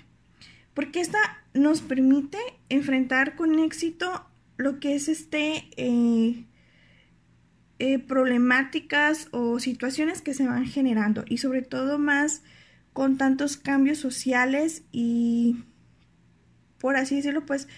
porque 0.74 1.00
esta 1.00 1.18
nos 1.54 1.80
permite 1.80 2.38
enfrentar 2.68 3.36
con 3.36 3.58
éxito 3.58 4.26
lo 4.56 4.80
que 4.80 4.94
es 4.94 5.08
este 5.08 5.68
eh, 5.76 6.44
eh, 7.78 7.98
problemáticas 7.98 9.28
o 9.32 9.58
situaciones 9.58 10.22
que 10.22 10.34
se 10.34 10.46
van 10.46 10.64
generando 10.64 11.24
y 11.26 11.38
sobre 11.38 11.62
todo 11.62 11.98
más 11.98 12.42
con 12.92 13.18
tantos 13.18 13.58
cambios 13.58 13.98
sociales 13.98 14.82
y 14.92 15.64
por 16.78 16.96
así 16.96 17.16
decirlo 17.16 17.44
pues 17.44 17.68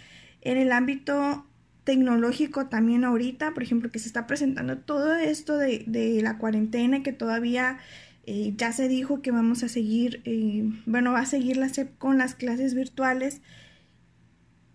en 0.40 0.56
el 0.56 0.70
ámbito 0.70 1.47
tecnológico 1.88 2.66
también 2.66 3.02
ahorita, 3.02 3.54
por 3.54 3.62
ejemplo, 3.62 3.90
que 3.90 3.98
se 3.98 4.08
está 4.08 4.26
presentando 4.26 4.76
todo 4.76 5.14
esto 5.14 5.56
de, 5.56 6.20
la 6.22 6.36
cuarentena, 6.36 7.02
que 7.02 7.14
todavía 7.14 7.78
eh, 8.26 8.52
ya 8.58 8.72
se 8.72 8.88
dijo 8.88 9.22
que 9.22 9.30
vamos 9.30 9.62
a 9.62 9.70
seguir, 9.70 10.20
eh, 10.26 10.70
bueno, 10.84 11.12
va 11.12 11.20
a 11.20 11.24
seguir 11.24 11.56
la 11.56 11.70
SEP 11.70 11.96
con 11.96 12.18
las 12.18 12.34
clases 12.34 12.74
virtuales 12.74 13.40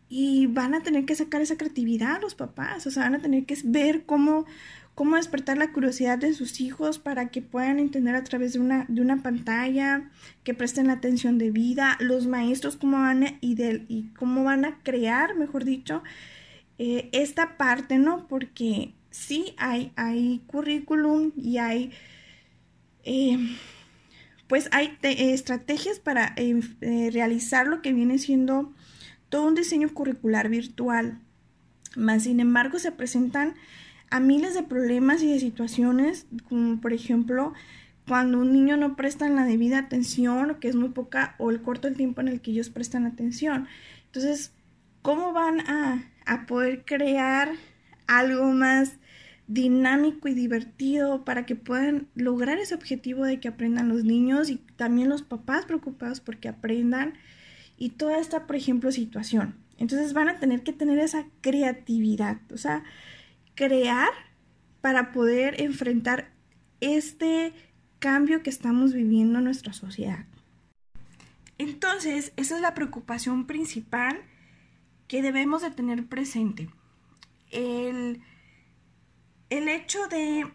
y 0.09 0.47
van 0.47 0.73
a 0.73 0.81
tener 0.81 1.05
que 1.05 1.13
sacar 1.13 1.43
esa 1.43 1.55
creatividad 1.55 2.19
los 2.19 2.33
papás, 2.33 2.87
o 2.87 2.89
sea, 2.89 3.03
van 3.03 3.13
a 3.13 3.21
tener 3.21 3.45
que 3.45 3.59
ver 3.63 4.05
cómo, 4.07 4.47
cómo 4.95 5.15
despertar 5.15 5.59
la 5.59 5.71
curiosidad 5.71 6.17
de 6.17 6.33
sus 6.33 6.61
hijos 6.61 6.97
para 6.97 7.29
que 7.29 7.43
puedan 7.43 7.77
entender 7.77 8.15
a 8.15 8.23
través 8.23 8.53
de 8.53 8.59
una, 8.59 8.87
de 8.87 9.01
una 9.03 9.21
pantalla, 9.21 10.09
que 10.43 10.55
presten 10.55 10.87
la 10.87 10.93
atención 10.93 11.37
de 11.37 11.51
vida, 11.51 11.95
los 11.99 12.25
maestros 12.25 12.75
cómo 12.75 12.97
van 12.97 13.37
y, 13.39 13.55
y 13.87 14.11
cómo 14.17 14.43
van 14.43 14.65
a 14.65 14.79
crear, 14.81 15.35
mejor 15.35 15.63
dicho, 15.63 16.01
eh, 16.77 17.09
esta 17.11 17.57
parte, 17.57 17.97
¿no? 17.97 18.27
Porque 18.27 18.93
sí 19.11 19.53
hay, 19.57 19.91
hay 19.95 20.41
currículum 20.47 21.31
y 21.37 21.57
hay, 21.57 21.91
eh, 23.03 23.37
pues 24.47 24.69
hay 24.71 24.97
estrategias 25.01 25.99
para 25.99 26.33
eh, 26.35 26.59
realizar 27.11 27.67
lo 27.67 27.81
que 27.81 27.93
viene 27.93 28.17
siendo 28.17 28.73
todo 29.29 29.47
un 29.47 29.55
diseño 29.55 29.93
curricular 29.93 30.49
virtual. 30.49 31.19
Más 31.95 32.23
sin 32.23 32.39
embargo, 32.39 32.79
se 32.79 32.91
presentan 32.91 33.55
a 34.09 34.19
miles 34.19 34.53
de 34.53 34.63
problemas 34.63 35.21
y 35.23 35.31
de 35.31 35.39
situaciones, 35.39 36.27
como 36.49 36.81
por 36.81 36.93
ejemplo, 36.93 37.53
cuando 38.07 38.39
un 38.39 38.51
niño 38.51 38.77
no 38.77 38.95
presta 38.95 39.29
la 39.29 39.45
debida 39.45 39.79
atención, 39.79 40.51
o 40.51 40.59
que 40.59 40.67
es 40.67 40.75
muy 40.75 40.89
poca, 40.89 41.35
o 41.37 41.51
el 41.51 41.61
corto 41.61 41.87
el 41.87 41.95
tiempo 41.95 42.21
en 42.21 42.27
el 42.27 42.41
que 42.41 42.51
ellos 42.51 42.69
prestan 42.69 43.05
atención. 43.05 43.67
Entonces, 44.05 44.51
¿cómo 45.01 45.33
van 45.33 45.61
a 45.61 46.03
a 46.25 46.45
poder 46.45 46.85
crear 46.85 47.51
algo 48.07 48.51
más 48.51 48.97
dinámico 49.47 50.27
y 50.27 50.33
divertido 50.33 51.25
para 51.25 51.45
que 51.45 51.55
puedan 51.55 52.07
lograr 52.15 52.57
ese 52.57 52.75
objetivo 52.75 53.25
de 53.25 53.39
que 53.39 53.49
aprendan 53.49 53.89
los 53.89 54.03
niños 54.03 54.49
y 54.49 54.57
también 54.75 55.09
los 55.09 55.21
papás 55.21 55.65
preocupados 55.65 56.21
porque 56.21 56.47
aprendan 56.47 57.13
y 57.77 57.89
toda 57.89 58.19
esta, 58.19 58.47
por 58.47 58.55
ejemplo, 58.55 58.91
situación. 58.91 59.55
Entonces 59.77 60.13
van 60.13 60.29
a 60.29 60.39
tener 60.39 60.63
que 60.63 60.73
tener 60.73 60.99
esa 60.99 61.25
creatividad, 61.41 62.39
o 62.51 62.57
sea, 62.57 62.83
crear 63.55 64.09
para 64.81 65.11
poder 65.11 65.61
enfrentar 65.61 66.31
este 66.79 67.53
cambio 67.99 68.43
que 68.43 68.49
estamos 68.49 68.93
viviendo 68.93 69.39
en 69.39 69.45
nuestra 69.45 69.73
sociedad. 69.73 70.25
Entonces, 71.57 72.33
esa 72.35 72.55
es 72.55 72.61
la 72.61 72.73
preocupación 72.73 73.47
principal 73.47 74.19
que 75.13 75.21
debemos 75.21 75.61
de 75.61 75.69
tener 75.69 76.07
presente. 76.07 76.71
El, 77.51 78.23
el 79.51 79.67
hecho 79.69 80.07
de 80.07 80.51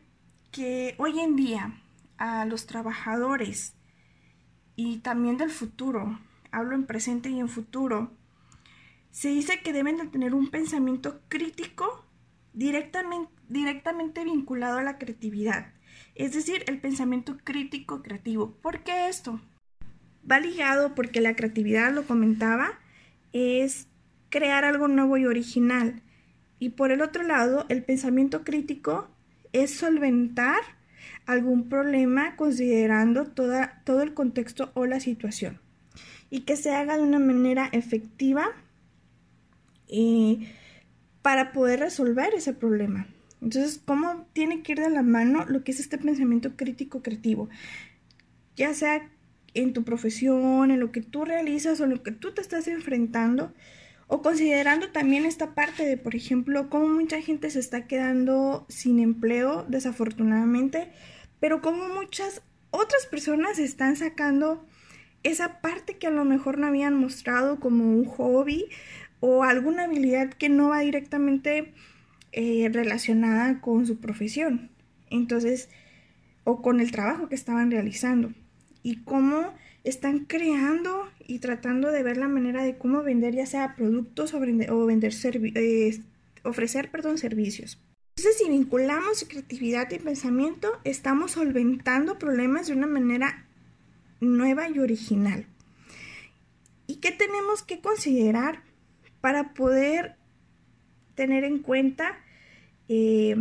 que 0.50 0.96
hoy 0.98 1.20
en 1.20 1.36
día 1.36 1.80
a 2.16 2.44
los 2.44 2.66
trabajadores 2.66 3.76
y 4.74 4.98
también 4.98 5.36
del 5.36 5.50
futuro, 5.50 6.18
hablo 6.50 6.74
en 6.74 6.86
presente 6.86 7.28
y 7.28 7.38
en 7.38 7.48
futuro, 7.48 8.10
se 9.12 9.28
dice 9.28 9.60
que 9.62 9.72
deben 9.72 9.96
de 9.96 10.08
tener 10.08 10.34
un 10.34 10.50
pensamiento 10.50 11.20
crítico 11.28 12.04
directamente, 12.52 13.30
directamente 13.48 14.24
vinculado 14.24 14.78
a 14.78 14.82
la 14.82 14.98
creatividad, 14.98 15.72
es 16.16 16.32
decir, 16.34 16.64
el 16.66 16.80
pensamiento 16.80 17.36
crítico 17.44 18.02
creativo. 18.02 18.56
¿Por 18.60 18.82
qué 18.82 19.08
esto? 19.08 19.40
Va 20.28 20.40
ligado 20.40 20.96
porque 20.96 21.20
la 21.20 21.36
creatividad, 21.36 21.92
lo 21.92 22.02
comentaba, 22.08 22.80
es 23.32 23.87
crear 24.30 24.64
algo 24.64 24.88
nuevo 24.88 25.16
y 25.16 25.26
original. 25.26 26.02
Y 26.58 26.70
por 26.70 26.90
el 26.90 27.02
otro 27.02 27.22
lado, 27.22 27.66
el 27.68 27.84
pensamiento 27.84 28.44
crítico 28.44 29.08
es 29.52 29.74
solventar 29.74 30.60
algún 31.26 31.68
problema 31.68 32.36
considerando 32.36 33.26
toda, 33.26 33.82
todo 33.84 34.02
el 34.02 34.14
contexto 34.14 34.70
o 34.74 34.86
la 34.86 35.00
situación. 35.00 35.60
Y 36.30 36.40
que 36.40 36.56
se 36.56 36.74
haga 36.74 36.96
de 36.96 37.02
una 37.02 37.18
manera 37.18 37.68
efectiva 37.72 38.46
eh, 39.88 40.52
para 41.22 41.52
poder 41.52 41.80
resolver 41.80 42.34
ese 42.34 42.52
problema. 42.52 43.06
Entonces, 43.40 43.80
¿cómo 43.84 44.26
tiene 44.32 44.62
que 44.62 44.72
ir 44.72 44.80
de 44.80 44.90
la 44.90 45.02
mano 45.02 45.44
lo 45.46 45.62
que 45.62 45.72
es 45.72 45.80
este 45.80 45.98
pensamiento 45.98 46.56
crítico 46.56 47.02
creativo? 47.02 47.48
Ya 48.56 48.74
sea 48.74 49.08
en 49.54 49.72
tu 49.72 49.84
profesión, 49.84 50.70
en 50.70 50.80
lo 50.80 50.90
que 50.92 51.02
tú 51.02 51.24
realizas 51.24 51.80
o 51.80 51.84
en 51.84 51.90
lo 51.90 52.02
que 52.02 52.12
tú 52.12 52.32
te 52.32 52.40
estás 52.40 52.66
enfrentando, 52.68 53.52
o 54.08 54.22
considerando 54.22 54.88
también 54.88 55.26
esta 55.26 55.54
parte 55.54 55.84
de, 55.84 55.98
por 55.98 56.16
ejemplo, 56.16 56.70
cómo 56.70 56.88
mucha 56.88 57.20
gente 57.20 57.50
se 57.50 57.60
está 57.60 57.86
quedando 57.86 58.66
sin 58.68 58.98
empleo, 58.98 59.64
desafortunadamente, 59.68 60.88
pero 61.40 61.60
cómo 61.60 61.88
muchas 61.88 62.42
otras 62.70 63.06
personas 63.06 63.58
están 63.58 63.96
sacando 63.96 64.66
esa 65.22 65.60
parte 65.60 65.98
que 65.98 66.06
a 66.06 66.10
lo 66.10 66.24
mejor 66.24 66.58
no 66.58 66.66
habían 66.66 66.94
mostrado 66.94 67.60
como 67.60 67.84
un 67.84 68.06
hobby 68.06 68.66
o 69.20 69.44
alguna 69.44 69.84
habilidad 69.84 70.30
que 70.30 70.48
no 70.48 70.70
va 70.70 70.80
directamente 70.80 71.74
eh, 72.32 72.68
relacionada 72.72 73.60
con 73.60 73.86
su 73.86 73.98
profesión. 73.98 74.70
Entonces, 75.10 75.68
o 76.44 76.62
con 76.62 76.80
el 76.80 76.92
trabajo 76.92 77.28
que 77.28 77.34
estaban 77.34 77.70
realizando. 77.70 78.32
Y 78.82 79.02
cómo 79.04 79.52
están 79.84 80.24
creando 80.26 81.08
y 81.26 81.38
tratando 81.38 81.90
de 81.90 82.02
ver 82.02 82.16
la 82.16 82.28
manera 82.28 82.64
de 82.64 82.76
cómo 82.76 83.02
vender 83.02 83.34
ya 83.34 83.46
sea 83.46 83.74
productos 83.76 84.34
o, 84.34 84.40
vender, 84.40 85.12
eh, 85.54 86.00
ofrecer 86.42 86.90
perdón, 86.90 87.18
servicios. 87.18 87.78
Entonces, 88.16 88.38
si 88.42 88.50
vinculamos 88.50 89.24
creatividad 89.28 89.90
y 89.92 89.98
pensamiento, 89.98 90.72
estamos 90.82 91.32
solventando 91.32 92.18
problemas 92.18 92.66
de 92.66 92.72
una 92.72 92.88
manera 92.88 93.46
nueva 94.20 94.68
y 94.68 94.80
original. 94.80 95.46
¿Y 96.88 96.96
qué 96.96 97.12
tenemos 97.12 97.62
que 97.62 97.80
considerar 97.80 98.62
para 99.20 99.54
poder 99.54 100.16
tener 101.14 101.44
en 101.44 101.60
cuenta 101.60 102.18
eh, 102.88 103.36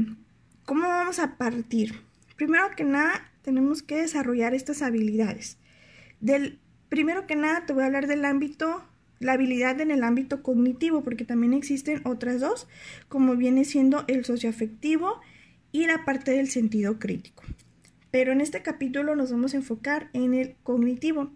cómo 0.65 0.88
vamos 0.88 1.17
a 1.17 1.38
partir? 1.38 2.01
Primero 2.36 2.70
que 2.75 2.84
nada, 2.84 3.32
tenemos 3.41 3.82
que 3.82 3.96
desarrollar 3.96 4.53
estas 4.53 4.84
habilidades. 4.84 5.58
Del, 6.19 6.59
primero 6.89 7.27
que 7.27 7.36
nada, 7.36 7.65
te 7.65 7.74
voy 7.74 7.83
a 7.83 7.88
hablar 7.88 8.07
del 8.07 8.25
ámbito, 8.25 8.83
la 9.19 9.33
habilidad 9.33 9.79
en 9.81 9.91
el 9.91 10.03
ámbito 10.03 10.43
cognitivo, 10.43 11.03
porque 11.03 11.25
también 11.25 11.53
existen 11.53 12.01
otras 12.05 12.39
dos, 12.39 12.67
como 13.07 13.36
viene 13.36 13.65
siendo 13.65 14.05
el 14.07 14.25
socioafectivo 14.25 15.19
y 15.71 15.86
la 15.86 16.05
parte 16.05 16.31
del 16.31 16.50
sentido 16.50 17.00
crítico. 17.00 17.43
Pero 18.12 18.31
en 18.31 18.41
este 18.41 18.62
capítulo 18.62 19.15
nos 19.15 19.31
vamos 19.31 19.53
a 19.53 19.57
enfocar 19.57 20.09
en 20.13 20.33
el 20.33 20.55
cognitivo. 20.63 21.31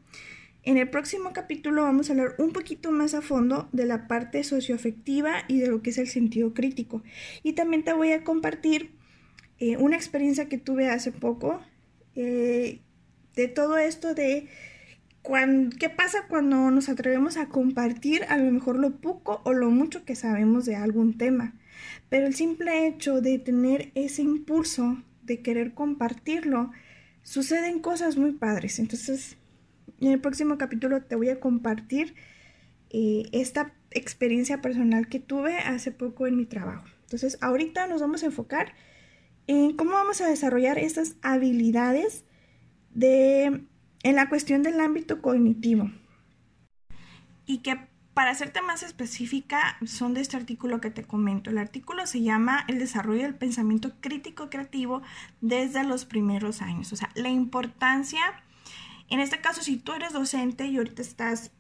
En 0.64 0.78
el 0.78 0.90
próximo 0.90 1.34
capítulo 1.34 1.84
vamos 1.84 2.10
a 2.10 2.14
hablar 2.14 2.36
un 2.38 2.54
poquito 2.54 2.92
más 2.92 3.14
a 3.14 3.22
fondo 3.22 3.68
de 3.72 3.86
la 3.86 4.08
parte 4.08 4.44
socioafectiva 4.44 5.44
y 5.48 5.60
de 5.60 5.68
lo 5.68 5.82
que 5.82 5.90
es 5.90 5.98
el 5.98 6.08
sentido 6.08 6.54
crítico. 6.54 7.04
Y 7.44 7.54
también 7.54 7.84
te 7.84 7.94
voy 7.94 8.12
a 8.12 8.24
compartir 8.24 8.92
eh, 9.60 9.78
una 9.78 9.96
experiencia 9.96 10.48
que 10.48 10.58
tuve 10.58 10.90
hace 10.90 11.12
poco 11.12 11.62
eh, 12.16 12.80
de 13.36 13.48
todo 13.48 13.78
esto 13.78 14.14
de 14.14 14.48
qué 15.24 15.90
pasa 15.90 16.28
cuando 16.28 16.72
nos 16.72 16.90
atrevemos 16.90 17.38
a 17.38 17.48
compartir 17.48 18.24
a 18.26 18.38
lo 18.38 18.52
mejor 18.52 18.78
lo 18.78 18.98
poco 18.98 19.42
o 19.46 19.54
lo 19.54 19.70
mucho 19.70 20.04
que 20.04 20.16
sabemos 20.16 20.66
de 20.66 20.76
algún 20.76 21.18
tema. 21.18 21.54
Pero 22.10 22.28
el 22.28 22.36
simple 22.36 22.88
hecho 22.88 23.22
de 23.22 23.40
tener 23.40 23.92
ese 23.96 24.22
impulso 24.22 25.02
de 25.24 25.42
querer 25.42 25.74
compartirlo, 25.74 26.72
suceden 27.24 27.80
cosas 27.80 28.18
muy 28.18 28.34
padres. 28.34 28.80
Entonces, 28.80 29.38
en 30.00 30.12
el 30.12 30.20
próximo 30.20 30.58
capítulo 30.58 31.04
te 31.04 31.16
voy 31.16 31.30
a 31.30 31.40
compartir 31.40 32.16
eh, 32.90 33.30
esta 33.32 33.74
experiencia 33.92 34.62
personal 34.62 35.08
que 35.08 35.20
tuve 35.20 35.58
hace 35.60 35.92
poco 35.92 36.28
en 36.28 36.36
mi 36.36 36.46
trabajo. 36.46 36.86
Entonces, 37.04 37.38
ahorita 37.42 37.88
nos 37.88 38.02
vamos 38.02 38.24
a 38.24 38.28
enfocar 38.28 38.74
en 39.48 39.76
cómo 39.76 39.92
vamos 39.92 40.22
a 40.22 40.28
desarrollar 40.28 40.78
estas 40.78 41.16
habilidades 41.22 42.26
de, 42.94 43.66
en 44.04 44.16
la 44.16 44.30
cuestión 44.30 44.64
del 44.64 44.80
ámbito 44.80 45.22
cognitivo. 45.22 45.92
Y 47.46 47.60
que 47.60 47.90
para 48.14 48.32
hacerte 48.32 48.62
más 48.62 48.84
específica, 48.84 49.78
son 49.86 50.14
de 50.14 50.22
este 50.22 50.36
artículo 50.36 50.82
que 50.82 50.92
te 50.92 51.04
comento. 51.04 51.50
El 51.50 51.58
artículo 51.58 52.06
se 52.06 52.22
llama 52.22 52.66
El 52.68 52.78
desarrollo 52.78 53.24
del 53.24 53.36
pensamiento 53.36 53.94
crítico 54.02 54.50
creativo 54.50 55.02
desde 55.40 55.86
los 55.86 56.04
primeros 56.04 56.62
años. 56.62 56.92
O 56.92 56.98
sea, 56.98 57.10
la 57.16 57.30
importancia 57.30 58.20
en 59.12 59.20
este 59.20 59.42
caso, 59.42 59.62
si 59.62 59.76
tú 59.76 59.92
eres 59.92 60.14
docente 60.14 60.66
y 60.68 60.78
ahorita 60.78 61.02
estás 61.02 61.52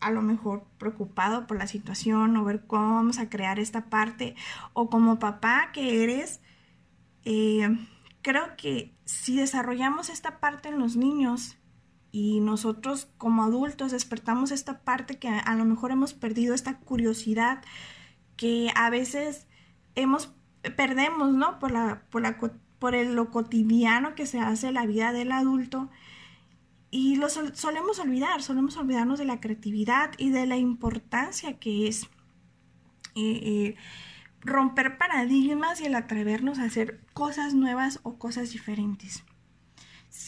a 0.00 0.10
lo 0.10 0.20
mejor 0.20 0.66
preocupado 0.76 1.46
por 1.46 1.56
la 1.56 1.66
situación 1.66 2.36
o 2.36 2.44
ver 2.44 2.66
cómo 2.66 2.96
vamos 2.96 3.18
a 3.18 3.30
crear 3.30 3.58
esta 3.58 3.86
parte, 3.86 4.36
o 4.74 4.90
como 4.90 5.18
papá 5.18 5.70
que 5.72 6.04
eres, 6.04 6.42
eh, 7.24 7.74
creo 8.20 8.54
que 8.58 8.94
si 9.06 9.34
desarrollamos 9.34 10.10
esta 10.10 10.40
parte 10.40 10.68
en 10.68 10.78
los 10.78 10.94
niños 10.94 11.56
y 12.14 12.38
nosotros 12.38 13.08
como 13.18 13.42
adultos 13.42 13.90
despertamos 13.90 14.52
esta 14.52 14.84
parte 14.84 15.18
que 15.18 15.26
a 15.26 15.56
lo 15.56 15.64
mejor 15.64 15.90
hemos 15.90 16.14
perdido, 16.14 16.54
esta 16.54 16.78
curiosidad 16.78 17.64
que 18.36 18.70
a 18.76 18.88
veces 18.88 19.48
hemos 19.96 20.32
perdemos, 20.76 21.34
¿no? 21.34 21.58
Por 21.58 21.72
la, 21.72 22.04
por 22.10 22.22
por 22.78 22.94
lo 22.94 23.30
cotidiano 23.32 24.14
que 24.14 24.26
se 24.26 24.38
hace 24.38 24.70
la 24.70 24.86
vida 24.86 25.12
del 25.12 25.32
adulto 25.32 25.90
y 26.88 27.16
lo 27.16 27.28
solemos 27.28 27.98
olvidar, 27.98 28.44
solemos 28.44 28.76
olvidarnos 28.76 29.18
de 29.18 29.24
la 29.24 29.40
creatividad 29.40 30.12
y 30.16 30.30
de 30.30 30.46
la 30.46 30.56
importancia 30.56 31.58
que 31.58 31.88
es 31.88 32.04
eh, 33.16 33.40
eh, 33.42 33.76
romper 34.40 34.98
paradigmas 34.98 35.80
y 35.80 35.86
el 35.86 35.96
atrevernos 35.96 36.60
a 36.60 36.64
hacer 36.66 37.00
cosas 37.12 37.54
nuevas 37.54 37.98
o 38.04 38.18
cosas 38.20 38.52
diferentes. 38.52 39.24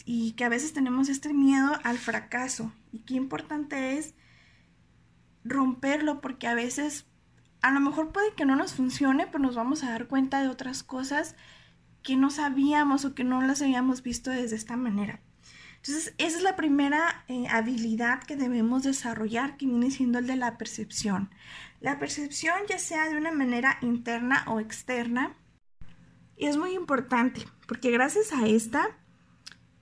Y 0.05 0.33
que 0.33 0.45
a 0.45 0.49
veces 0.49 0.73
tenemos 0.73 1.09
este 1.09 1.33
miedo 1.33 1.73
al 1.85 1.99
fracaso. 1.99 2.73
Y 2.93 3.01
qué 3.01 3.15
importante 3.15 3.99
es 3.99 4.15
romperlo 5.45 6.21
porque 6.21 6.47
a 6.47 6.55
veces 6.55 7.07
a 7.63 7.71
lo 7.71 7.81
mejor 7.81 8.13
puede 8.13 8.35
que 8.35 8.45
no 8.45 8.57
nos 8.57 8.75
funcione, 8.75 9.27
pero 9.27 9.39
nos 9.39 9.57
vamos 9.57 9.83
a 9.83 9.91
dar 9.91 10.07
cuenta 10.07 10.43
de 10.43 10.49
otras 10.49 10.83
cosas 10.83 11.37
que 12.03 12.17
no 12.17 12.31
sabíamos 12.31 13.05
o 13.05 13.15
que 13.15 13.25
no 13.25 13.43
las 13.43 13.63
habíamos 13.63 14.03
visto 14.03 14.31
desde 14.31 14.57
esta 14.57 14.77
manera. 14.77 15.21
Entonces, 15.77 16.15
esa 16.19 16.37
es 16.39 16.43
la 16.43 16.57
primera 16.57 17.25
eh, 17.29 17.47
habilidad 17.49 18.23
que 18.23 18.37
debemos 18.37 18.83
desarrollar, 18.83 19.57
que 19.57 19.67
viene 19.67 19.91
siendo 19.91 20.19
el 20.19 20.27
de 20.27 20.37
la 20.37 20.59
percepción. 20.59 21.31
La 21.81 21.99
percepción, 21.99 22.55
ya 22.69 22.79
sea 22.79 23.09
de 23.09 23.17
una 23.17 23.31
manera 23.31 23.79
interna 23.83 24.45
o 24.49 24.59
externa, 24.59 25.37
es 26.37 26.57
muy 26.57 26.75
importante, 26.75 27.43
porque 27.67 27.91
gracias 27.91 28.33
a 28.33 28.47
esta 28.47 28.97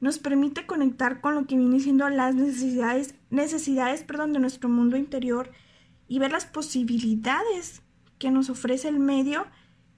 nos 0.04 0.18
permite 0.18 0.66
conectar 0.66 1.22
con 1.22 1.34
lo 1.34 1.46
que 1.46 1.56
viene 1.56 1.80
siendo 1.80 2.06
las 2.10 2.34
necesidades, 2.34 3.14
necesidades 3.30 4.02
perdón, 4.02 4.34
de 4.34 4.38
nuestro 4.38 4.68
mundo 4.68 4.98
interior 4.98 5.50
y 6.08 6.18
ver 6.18 6.30
las 6.30 6.44
posibilidades 6.44 7.80
que 8.18 8.30
nos 8.30 8.50
ofrece 8.50 8.88
el 8.88 8.98
medio, 8.98 9.46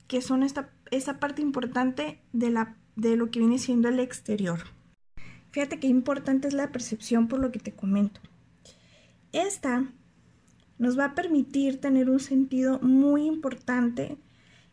que 0.07 0.23
son 0.23 0.45
esta, 0.45 0.71
parte 1.19 1.43
importante 1.43 2.21
de, 2.33 2.51
la, 2.51 2.77
de 2.95 3.17
lo 3.17 3.33
que 3.33 3.41
viene 3.41 3.59
siendo 3.59 3.89
el 3.89 3.99
exterior. 3.99 4.61
Fíjate 5.51 5.81
qué 5.81 5.89
importante 5.89 6.47
es 6.47 6.55
la 6.55 6.71
percepción 6.71 7.27
por 7.27 7.41
lo 7.41 7.51
que 7.51 7.59
te 7.59 7.73
comento. 7.73 8.21
Esta 9.33 9.91
nos 10.79 10.97
va 10.97 11.07
a 11.07 11.15
permitir 11.17 11.81
tener 11.81 12.11
un 12.11 12.21
sentido 12.21 12.79
muy 12.79 13.27
importante 13.27 14.19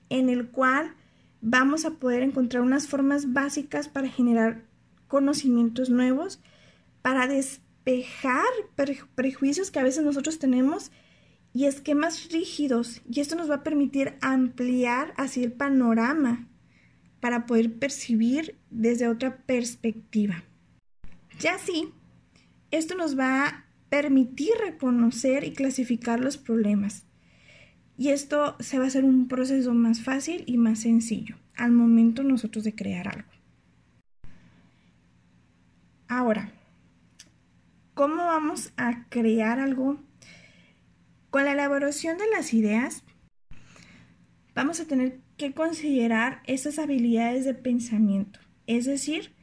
en 0.09 0.29
el 0.29 0.49
cual 0.51 0.93
vamos 1.41 1.85
a 1.85 1.95
poder 1.95 2.21
encontrar 2.21 2.61
unas 2.61 2.87
formas 2.87 3.33
básicas 3.33 3.87
para 3.87 4.09
generar 4.09 4.71
conocimientos 5.13 5.91
nuevos, 5.91 6.39
para 7.03 7.27
despejar 7.27 8.43
prejuicios 9.13 9.69
que 9.69 9.77
a 9.77 9.83
veces 9.83 10.03
nosotros 10.03 10.39
tenemos 10.39 10.91
y 11.53 11.65
esquemas 11.65 12.31
rígidos. 12.31 13.03
Y 13.07 13.19
esto 13.19 13.35
nos 13.35 13.47
va 13.47 13.57
a 13.57 13.63
permitir 13.63 14.15
ampliar 14.21 15.13
así 15.15 15.43
el 15.43 15.51
panorama 15.51 16.47
para 17.19 17.45
poder 17.45 17.77
percibir 17.77 18.57
desde 18.71 19.07
otra 19.07 19.37
perspectiva. 19.37 20.45
Ya 21.39 21.53
así, 21.53 21.89
esto 22.71 22.95
nos 22.95 23.15
va 23.15 23.45
a 23.45 23.65
permitir 23.89 24.53
reconocer 24.65 25.43
y 25.43 25.53
clasificar 25.53 26.21
los 26.21 26.37
problemas. 26.39 27.05
Y 27.99 28.09
esto 28.09 28.55
se 28.59 28.79
va 28.79 28.85
a 28.85 28.87
hacer 28.87 29.03
un 29.05 29.27
proceso 29.27 29.75
más 29.75 30.01
fácil 30.01 30.43
y 30.47 30.57
más 30.57 30.79
sencillo 30.79 31.35
al 31.55 31.71
momento 31.71 32.23
nosotros 32.23 32.63
de 32.63 32.73
crear 32.73 33.07
algo. 33.07 33.32
Ahora, 36.15 36.51
¿cómo 37.95 38.17
vamos 38.17 38.71
a 38.77 39.05
crear 39.09 39.59
algo? 39.59 39.97
Con 41.31 41.45
la 41.45 41.53
elaboración 41.53 42.19
de 42.19 42.29
las 42.29 42.53
ideas, 42.53 43.03
vamos 44.53 44.79
a 44.79 44.85
tener 44.85 45.17
que 45.37 45.53
considerar 45.53 46.43
esas 46.45 46.77
habilidades 46.77 47.45
de 47.45 47.55
pensamiento, 47.55 48.39
es 48.67 48.85
decir, 48.85 49.33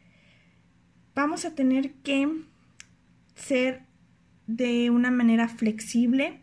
vamos 1.12 1.44
a 1.44 1.56
tener 1.56 1.94
que 2.04 2.28
ser 3.34 3.82
de 4.46 4.90
una 4.90 5.10
manera 5.10 5.48
flexible, 5.48 6.40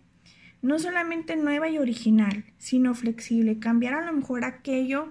no 0.61 0.77
solamente 0.77 1.37
nueva 1.37 1.69
y 1.69 1.77
original, 1.77 2.43
sino 2.57 2.95
flexible, 2.95 3.59
cambiar 3.59 3.93
a 3.93 4.05
lo 4.05 4.11
mejor 4.11 4.43
aquello 4.43 5.09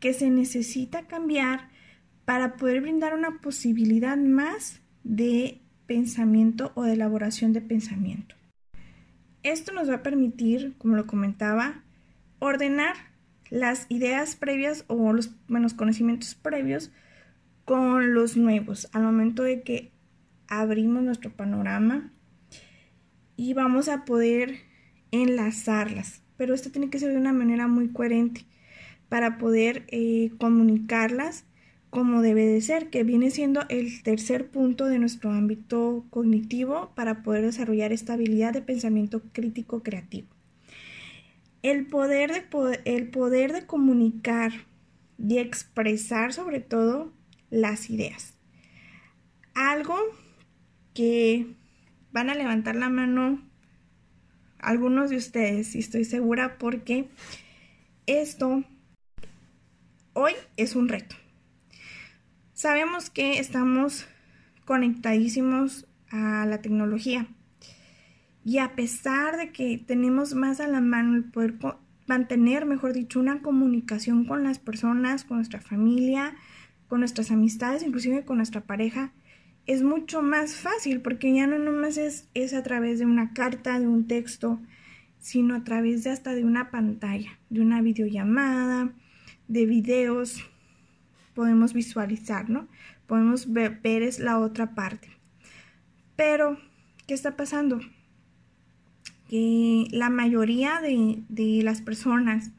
que 0.00 0.12
se 0.12 0.28
necesita 0.28 1.06
cambiar 1.06 1.70
para 2.30 2.54
poder 2.54 2.80
brindar 2.80 3.12
una 3.12 3.40
posibilidad 3.40 4.16
más 4.16 4.80
de 5.02 5.62
pensamiento 5.86 6.70
o 6.76 6.84
de 6.84 6.92
elaboración 6.92 7.52
de 7.52 7.60
pensamiento. 7.60 8.36
Esto 9.42 9.72
nos 9.72 9.90
va 9.90 9.94
a 9.94 10.02
permitir, 10.04 10.76
como 10.78 10.94
lo 10.94 11.08
comentaba, 11.08 11.82
ordenar 12.38 12.94
las 13.48 13.86
ideas 13.88 14.36
previas 14.36 14.84
o 14.86 15.12
los 15.12 15.74
conocimientos 15.74 16.36
previos 16.36 16.92
con 17.64 18.14
los 18.14 18.36
nuevos 18.36 18.88
al 18.92 19.02
momento 19.02 19.42
de 19.42 19.62
que 19.62 19.90
abrimos 20.46 21.02
nuestro 21.02 21.32
panorama 21.32 22.12
y 23.34 23.54
vamos 23.54 23.88
a 23.88 24.04
poder 24.04 24.54
enlazarlas. 25.10 26.22
Pero 26.36 26.54
esto 26.54 26.70
tiene 26.70 26.90
que 26.90 27.00
ser 27.00 27.10
de 27.10 27.18
una 27.18 27.32
manera 27.32 27.66
muy 27.66 27.88
coherente 27.88 28.46
para 29.08 29.36
poder 29.36 29.84
eh, 29.88 30.30
comunicarlas 30.38 31.49
como 31.90 32.22
debe 32.22 32.46
de 32.46 32.60
ser, 32.60 32.88
que 32.88 33.02
viene 33.02 33.30
siendo 33.30 33.62
el 33.68 34.02
tercer 34.02 34.48
punto 34.48 34.86
de 34.86 34.98
nuestro 34.98 35.30
ámbito 35.30 36.04
cognitivo 36.10 36.92
para 36.94 37.22
poder 37.22 37.44
desarrollar 37.44 37.92
esta 37.92 38.14
habilidad 38.14 38.52
de 38.52 38.62
pensamiento 38.62 39.22
crítico 39.32 39.82
creativo. 39.82 40.28
El 41.62 41.86
poder 41.86 42.32
de, 42.32 42.80
el 42.84 43.10
poder 43.10 43.52
de 43.52 43.66
comunicar 43.66 44.52
y 45.18 45.38
expresar 45.38 46.32
sobre 46.32 46.60
todo 46.60 47.12
las 47.50 47.90
ideas. 47.90 48.34
Algo 49.54 49.96
que 50.94 51.46
van 52.12 52.30
a 52.30 52.34
levantar 52.34 52.76
la 52.76 52.88
mano 52.88 53.42
algunos 54.58 55.10
de 55.10 55.16
ustedes, 55.16 55.74
y 55.74 55.78
estoy 55.78 56.04
segura 56.04 56.58
porque 56.58 57.08
esto 58.06 58.62
hoy 60.12 60.32
es 60.56 60.76
un 60.76 60.88
reto. 60.88 61.19
Sabemos 62.60 63.08
que 63.08 63.38
estamos 63.38 64.06
conectadísimos 64.66 65.86
a 66.10 66.44
la 66.44 66.60
tecnología. 66.60 67.26
Y 68.44 68.58
a 68.58 68.76
pesar 68.76 69.38
de 69.38 69.50
que 69.50 69.78
tenemos 69.78 70.34
más 70.34 70.60
a 70.60 70.68
la 70.68 70.82
mano 70.82 71.16
el 71.16 71.24
poder 71.24 71.54
mantener, 72.06 72.66
mejor 72.66 72.92
dicho, 72.92 73.18
una 73.18 73.40
comunicación 73.40 74.26
con 74.26 74.44
las 74.44 74.58
personas, 74.58 75.24
con 75.24 75.38
nuestra 75.38 75.62
familia, 75.62 76.34
con 76.86 77.00
nuestras 77.00 77.30
amistades, 77.30 77.82
inclusive 77.82 78.26
con 78.26 78.36
nuestra 78.36 78.60
pareja, 78.60 79.14
es 79.64 79.82
mucho 79.82 80.20
más 80.20 80.56
fácil 80.56 81.00
porque 81.00 81.34
ya 81.34 81.46
no 81.46 81.58
nomás 81.58 81.96
es, 81.96 82.52
a 82.52 82.62
través 82.62 82.98
de 82.98 83.06
una 83.06 83.32
carta, 83.32 83.80
de 83.80 83.88
un 83.88 84.06
texto, 84.06 84.60
sino 85.18 85.54
a 85.54 85.64
través 85.64 86.04
de 86.04 86.10
hasta 86.10 86.34
de 86.34 86.44
una 86.44 86.70
pantalla, 86.70 87.38
de 87.48 87.62
una 87.62 87.80
videollamada, 87.80 88.92
de 89.48 89.64
videos, 89.64 90.44
podemos 91.40 91.72
visualizar, 91.72 92.50
¿no? 92.50 92.68
Podemos 93.06 93.50
ver, 93.50 93.80
es 93.82 94.18
la 94.18 94.38
otra 94.38 94.74
parte. 94.74 95.08
Pero, 96.16 96.58
¿qué 97.06 97.14
está 97.14 97.34
pasando? 97.34 97.80
Que 99.30 99.86
la 99.90 100.10
mayoría 100.10 100.82
de, 100.82 101.22
de 101.30 101.62
las 101.62 101.80
personas 101.80 102.50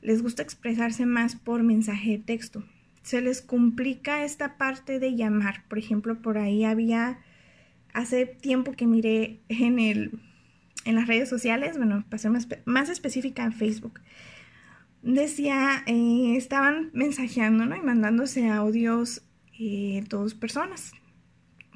les 0.00 0.22
gusta 0.22 0.44
expresarse 0.44 1.06
más 1.06 1.34
por 1.34 1.64
mensaje 1.64 2.12
de 2.12 2.18
texto 2.18 2.62
se 3.02 3.20
les 3.20 3.42
complica 3.42 4.24
esta 4.24 4.56
parte 4.56 4.98
de 5.00 5.14
llamar. 5.14 5.64
Por 5.68 5.78
ejemplo, 5.78 6.22
por 6.22 6.38
ahí 6.38 6.64
había, 6.64 7.18
hace 7.92 8.26
tiempo 8.26 8.72
que 8.72 8.86
miré 8.86 9.40
en, 9.48 9.78
el, 9.78 10.20
en 10.86 10.94
las 10.94 11.08
redes 11.08 11.28
sociales, 11.28 11.76
bueno, 11.76 12.04
para 12.08 12.18
ser 12.18 12.30
más, 12.64 12.88
específica 12.88 13.44
en 13.44 13.52
Facebook, 13.52 14.00
decía, 15.12 15.84
eh, 15.86 16.34
estaban 16.36 16.90
mensajeando, 16.92 17.66
¿no? 17.66 17.76
Y 17.76 17.80
mandándose 17.80 18.48
audios 18.48 19.22
eh, 19.58 20.02
dos 20.08 20.34
personas, 20.34 20.92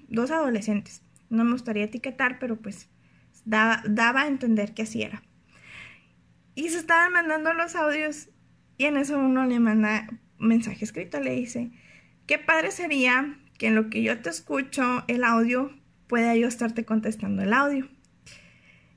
dos 0.08 0.30
adolescentes. 0.30 1.02
No 1.28 1.44
me 1.44 1.52
gustaría 1.52 1.84
etiquetar, 1.84 2.38
pero 2.38 2.56
pues 2.56 2.88
daba, 3.44 3.82
daba 3.86 4.22
a 4.22 4.28
entender 4.28 4.74
que 4.74 4.82
así 4.82 5.02
era. 5.02 5.22
Y 6.54 6.70
se 6.70 6.78
estaban 6.78 7.12
mandando 7.12 7.52
los 7.52 7.76
audios 7.76 8.30
y 8.78 8.86
en 8.86 8.96
eso 8.96 9.18
uno 9.18 9.44
le 9.44 9.60
manda 9.60 10.08
mensaje 10.38 10.84
escrito, 10.84 11.20
le 11.20 11.34
dice, 11.34 11.70
qué 12.26 12.38
padre 12.38 12.70
sería 12.70 13.38
que 13.58 13.66
en 13.66 13.74
lo 13.74 13.90
que 13.90 14.02
yo 14.02 14.20
te 14.20 14.30
escucho 14.30 15.04
el 15.08 15.24
audio, 15.24 15.72
pueda 16.06 16.34
yo 16.36 16.48
estarte 16.48 16.84
contestando 16.84 17.42
el 17.42 17.52
audio. 17.52 17.88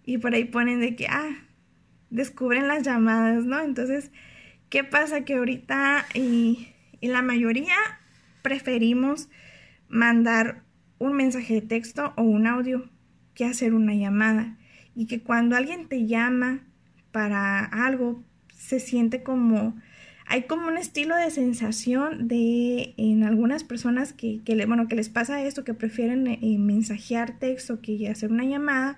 Y 0.06 0.20
por 0.20 0.34
ahí 0.34 0.46
ponen 0.46 0.80
de 0.80 0.96
que, 0.96 1.08
ah, 1.08 1.48
descubren 2.12 2.68
las 2.68 2.84
llamadas, 2.84 3.46
¿no? 3.46 3.60
Entonces, 3.60 4.12
¿qué 4.70 4.84
pasa? 4.84 5.26
Que 5.26 5.36
ahorita 5.36 6.06
y, 6.14 6.68
la 7.02 7.24
mayoría 7.24 7.76
preferimos 8.44 9.28
mandar 9.90 10.62
un 11.00 11.14
mensaje 11.14 11.56
de 11.56 11.62
texto 11.62 12.14
o 12.16 12.22
un 12.22 12.46
audio 12.46 12.88
que 13.34 13.46
hacer 13.46 13.74
una 13.74 13.96
llamada. 13.96 14.58
Y 14.94 15.08
que 15.08 15.24
cuando 15.24 15.56
alguien 15.56 15.88
te 15.88 16.06
llama 16.06 16.60
para 17.12 17.66
algo, 17.66 18.24
se 18.54 18.80
siente 18.80 19.24
como 19.24 19.76
hay 20.28 20.44
como 20.44 20.68
un 20.68 20.78
estilo 20.78 21.18
de 21.18 21.30
sensación 21.30 22.30
de 22.30 22.94
en 22.96 23.24
algunas 23.24 23.66
personas 23.66 24.14
que, 24.14 24.42
le, 24.46 24.66
bueno, 24.66 24.88
que 24.88 24.96
les 24.96 25.10
pasa 25.10 25.44
esto, 25.44 25.66
que 25.66 25.74
prefieren 25.74 26.26
eh, 26.26 26.58
mensajear 26.58 27.38
texto 27.38 27.82
que 27.82 28.08
hacer 28.08 28.32
una 28.32 28.46
llamada, 28.46 28.96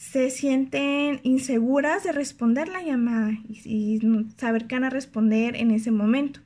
se 0.00 0.30
sienten 0.30 1.20
inseguras 1.24 2.04
de 2.04 2.12
responder 2.12 2.68
la 2.68 2.82
llamada 2.82 3.32
y, 3.46 3.60
y 3.66 4.00
saber 4.38 4.66
qué 4.66 4.76
van 4.76 4.84
a 4.84 4.90
responder 4.90 5.56
en 5.56 5.70
ese 5.70 5.90
momento. 5.90 6.40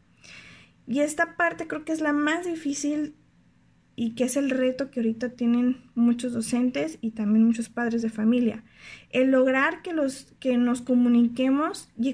Y 0.89 0.99
esta 0.99 1.37
parte 1.37 1.69
creo 1.69 1.85
que 1.85 1.93
es 1.93 2.01
la 2.01 2.13
más 2.13 2.45
difícil 2.45 3.15
y 3.95 4.17
que 4.17 4.25
es 4.25 4.37
el 4.37 4.51
reto 4.51 4.91
que 4.91 4.99
ahorita 4.99 5.37
tienen 5.37 5.77
muchos 5.95 6.33
docentes 6.33 6.99
y 7.01 7.13
también 7.13 7.47
muchos 7.47 7.69
padres 7.69 8.03
de 8.03 8.11
familia. 8.11 8.65
El 9.11 9.31
lograr 9.31 9.83
que, 9.83 9.93
los, 9.93 10.33
que 10.41 10.59
nos 10.59 10.83
comuniquemos 10.83 11.93
y 11.97 12.13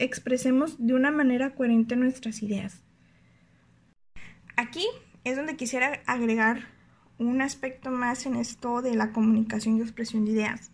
expresemos 0.00 0.84
de 0.84 0.94
una 0.94 1.12
manera 1.12 1.54
coherente 1.54 1.94
nuestras 1.94 2.42
ideas. 2.42 2.82
Aquí 4.56 4.84
es 5.22 5.36
donde 5.36 5.54
quisiera 5.54 6.02
agregar 6.06 6.81
un 7.26 7.42
aspecto 7.42 7.90
más 7.90 8.26
en 8.26 8.36
esto 8.36 8.82
de 8.82 8.94
la 8.94 9.12
comunicación 9.12 9.76
y 9.76 9.80
expresión 9.80 10.24
de 10.24 10.32
ideas. 10.32 10.70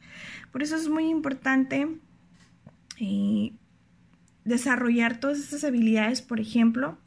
Por 0.52 0.62
eso 0.62 0.76
es 0.76 0.88
muy 0.88 1.08
importante 1.08 1.88
eh, 3.00 3.52
desarrollar 4.44 5.20
todas 5.20 5.38
estas 5.38 5.64
habilidades, 5.64 6.22
por 6.22 6.40
ejemplo, 6.40 6.98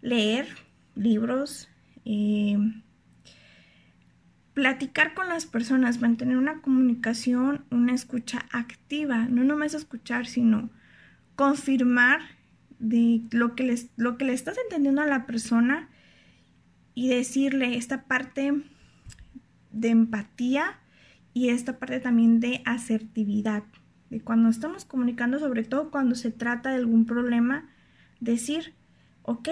leer 0.00 0.48
libros, 0.94 1.68
eh, 2.04 2.58
platicar 4.54 5.14
con 5.14 5.28
las 5.28 5.46
personas, 5.46 6.00
mantener 6.00 6.36
una 6.36 6.60
comunicación, 6.60 7.64
una 7.70 7.94
escucha 7.94 8.46
activa, 8.52 9.26
no 9.26 9.44
nomás 9.44 9.74
escuchar, 9.74 10.26
sino 10.26 10.70
confirmar 11.36 12.20
de 12.78 13.22
lo 13.30 13.54
que, 13.54 13.64
les, 13.64 13.90
lo 13.96 14.16
que 14.16 14.24
le 14.24 14.32
estás 14.32 14.56
entendiendo 14.58 15.02
a 15.02 15.06
la 15.06 15.26
persona 15.26 15.89
y 16.94 17.08
decirle 17.08 17.76
esta 17.76 18.04
parte 18.04 18.62
de 19.72 19.88
empatía 19.88 20.78
y 21.32 21.50
esta 21.50 21.78
parte 21.78 22.00
también 22.00 22.40
de 22.40 22.62
asertividad. 22.64 23.64
De 24.10 24.20
cuando 24.20 24.48
estamos 24.48 24.84
comunicando, 24.84 25.38
sobre 25.38 25.62
todo 25.62 25.90
cuando 25.90 26.14
se 26.14 26.30
trata 26.30 26.70
de 26.70 26.76
algún 26.76 27.06
problema, 27.06 27.68
decir, 28.18 28.74
ok, 29.22 29.48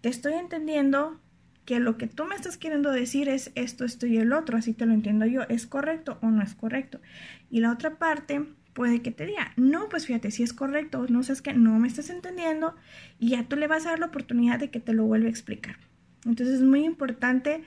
te 0.00 0.08
estoy 0.08 0.34
entendiendo 0.34 1.20
que 1.64 1.80
lo 1.80 1.98
que 1.98 2.06
tú 2.06 2.24
me 2.24 2.36
estás 2.36 2.56
queriendo 2.56 2.92
decir 2.92 3.28
es 3.28 3.50
esto, 3.56 3.84
esto 3.84 4.06
y 4.06 4.18
el 4.18 4.32
otro, 4.32 4.56
así 4.56 4.72
te 4.72 4.86
lo 4.86 4.94
entiendo 4.94 5.26
yo, 5.26 5.42
¿es 5.48 5.66
correcto 5.66 6.18
o 6.22 6.30
no 6.30 6.42
es 6.42 6.54
correcto? 6.54 7.00
Y 7.50 7.58
la 7.58 7.72
otra 7.72 7.98
parte 7.98 8.46
puede 8.72 9.02
que 9.02 9.10
te 9.10 9.26
diga, 9.26 9.52
no, 9.56 9.88
pues 9.88 10.06
fíjate, 10.06 10.30
si 10.30 10.44
es 10.44 10.52
correcto, 10.52 11.06
no 11.08 11.24
sabes 11.24 11.42
que 11.42 11.54
no 11.54 11.76
me 11.80 11.88
estás 11.88 12.08
entendiendo 12.08 12.76
y 13.18 13.30
ya 13.30 13.48
tú 13.48 13.56
le 13.56 13.66
vas 13.66 13.84
a 13.84 13.90
dar 13.90 13.98
la 13.98 14.06
oportunidad 14.06 14.60
de 14.60 14.70
que 14.70 14.78
te 14.78 14.92
lo 14.92 15.06
vuelva 15.06 15.26
a 15.26 15.30
explicar. 15.30 15.76
Entonces 16.24 16.56
es 16.56 16.62
muy 16.62 16.84
importante 16.84 17.62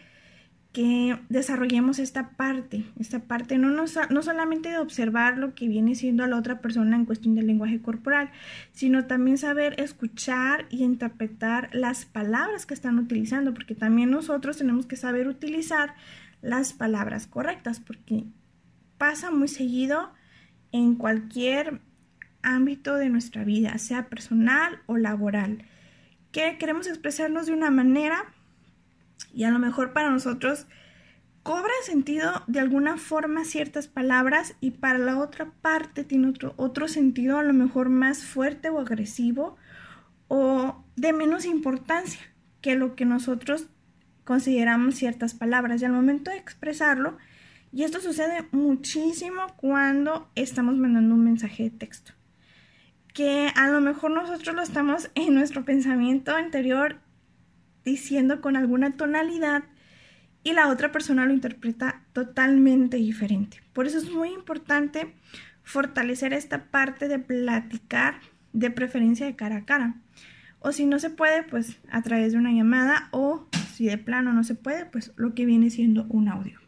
que 0.71 1.19
desarrollemos 1.29 1.97
esta 1.97 2.31
parte, 2.31 2.85
esta 2.99 3.19
parte 3.19 3.57
no, 3.57 3.69
no, 3.71 3.85
no 4.09 4.21
solamente 4.21 4.69
de 4.69 4.77
observar 4.77 5.37
lo 5.37 5.55
que 5.55 5.67
viene 5.67 5.95
siendo 5.95 6.23
a 6.23 6.27
la 6.27 6.37
otra 6.37 6.61
persona 6.61 6.95
en 6.95 7.05
cuestión 7.05 7.33
del 7.33 7.47
lenguaje 7.47 7.81
corporal, 7.81 8.31
sino 8.71 9.05
también 9.05 9.39
saber 9.39 9.79
escuchar 9.79 10.67
y 10.69 10.83
interpretar 10.83 11.69
las 11.73 12.05
palabras 12.05 12.67
que 12.67 12.75
están 12.75 12.99
utilizando, 12.99 13.53
porque 13.53 13.73
también 13.73 14.11
nosotros 14.11 14.57
tenemos 14.57 14.85
que 14.85 14.95
saber 14.95 15.27
utilizar 15.27 15.95
las 16.41 16.73
palabras 16.73 17.25
correctas, 17.25 17.79
porque 17.79 18.25
pasa 18.99 19.31
muy 19.31 19.47
seguido 19.47 20.13
en 20.71 20.95
cualquier 20.95 21.81
ámbito 22.43 22.95
de 22.95 23.09
nuestra 23.09 23.43
vida, 23.43 23.77
sea 23.79 24.07
personal 24.07 24.79
o 24.85 24.97
laboral, 24.97 25.65
que 26.31 26.57
queremos 26.59 26.85
expresarnos 26.85 27.47
de 27.47 27.53
una 27.53 27.71
manera 27.71 28.35
y 29.33 29.43
a 29.43 29.51
lo 29.51 29.59
mejor 29.59 29.93
para 29.93 30.09
nosotros 30.09 30.67
cobra 31.43 31.71
sentido 31.83 32.43
de 32.47 32.59
alguna 32.59 32.97
forma 32.97 33.45
ciertas 33.45 33.87
palabras 33.87 34.55
y 34.61 34.71
para 34.71 34.99
la 34.99 35.17
otra 35.17 35.51
parte 35.61 36.03
tiene 36.03 36.27
otro, 36.27 36.53
otro 36.57 36.87
sentido 36.87 37.37
a 37.37 37.43
lo 37.43 37.53
mejor 37.53 37.89
más 37.89 38.23
fuerte 38.23 38.69
o 38.69 38.79
agresivo 38.79 39.55
o 40.27 40.83
de 40.95 41.13
menos 41.13 41.45
importancia 41.45 42.21
que 42.61 42.75
lo 42.75 42.95
que 42.95 43.05
nosotros 43.05 43.67
consideramos 44.25 44.95
ciertas 44.95 45.33
palabras. 45.33 45.81
Y 45.81 45.85
al 45.85 45.93
momento 45.93 46.29
de 46.29 46.37
expresarlo 46.37 47.17
y 47.71 47.83
esto 47.83 48.01
sucede 48.01 48.47
muchísimo 48.51 49.41
cuando 49.55 50.29
estamos 50.35 50.75
mandando 50.75 51.15
un 51.15 51.23
mensaje 51.23 51.63
de 51.63 51.69
texto 51.71 52.13
que 53.13 53.51
a 53.55 53.67
lo 53.69 53.81
mejor 53.81 54.11
nosotros 54.11 54.55
lo 54.55 54.61
estamos 54.61 55.09
en 55.15 55.33
nuestro 55.33 55.65
pensamiento 55.65 56.35
anterior 56.35 56.97
diciendo 57.85 58.41
con 58.41 58.55
alguna 58.55 58.97
tonalidad 58.97 59.63
y 60.43 60.53
la 60.53 60.69
otra 60.69 60.91
persona 60.91 61.25
lo 61.25 61.33
interpreta 61.33 62.03
totalmente 62.13 62.97
diferente. 62.97 63.61
Por 63.73 63.87
eso 63.87 63.97
es 63.97 64.11
muy 64.11 64.29
importante 64.29 65.13
fortalecer 65.63 66.33
esta 66.33 66.65
parte 66.65 67.07
de 67.07 67.19
platicar 67.19 68.21
de 68.53 68.71
preferencia 68.71 69.25
de 69.25 69.35
cara 69.35 69.57
a 69.57 69.65
cara. 69.65 69.95
O 70.59 70.71
si 70.71 70.85
no 70.85 70.99
se 70.99 71.09
puede, 71.09 71.43
pues 71.43 71.77
a 71.91 72.01
través 72.01 72.33
de 72.33 72.37
una 72.37 72.51
llamada 72.51 73.09
o 73.11 73.47
si 73.73 73.85
de 73.85 73.97
plano 73.97 74.33
no 74.33 74.43
se 74.43 74.55
puede, 74.55 74.85
pues 74.85 75.13
lo 75.15 75.33
que 75.33 75.45
viene 75.45 75.69
siendo 75.69 76.05
un 76.09 76.27
audio. 76.27 76.59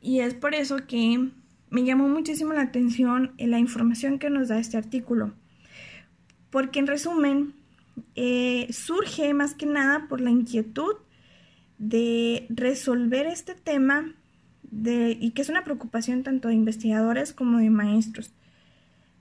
Y 0.00 0.20
es 0.20 0.34
por 0.34 0.54
eso 0.54 0.86
que 0.86 1.30
me 1.68 1.84
llamó 1.84 2.08
muchísimo 2.08 2.52
la 2.52 2.62
atención 2.62 3.32
la 3.38 3.58
información 3.58 4.18
que 4.18 4.30
nos 4.30 4.48
da 4.48 4.58
este 4.58 4.76
artículo. 4.76 5.34
Porque 6.50 6.78
en 6.78 6.86
resumen, 6.86 7.54
eh, 8.14 8.68
surge 8.72 9.32
más 9.34 9.54
que 9.54 9.66
nada 9.66 10.06
por 10.08 10.20
la 10.20 10.30
inquietud 10.30 10.96
de 11.78 12.46
resolver 12.50 13.26
este 13.26 13.54
tema 13.54 14.14
y 14.72 15.30
que 15.32 15.42
es 15.42 15.48
una 15.48 15.64
preocupación 15.64 16.22
tanto 16.22 16.48
de 16.48 16.54
investigadores 16.54 17.32
como 17.32 17.58
de 17.58 17.70
maestros, 17.70 18.30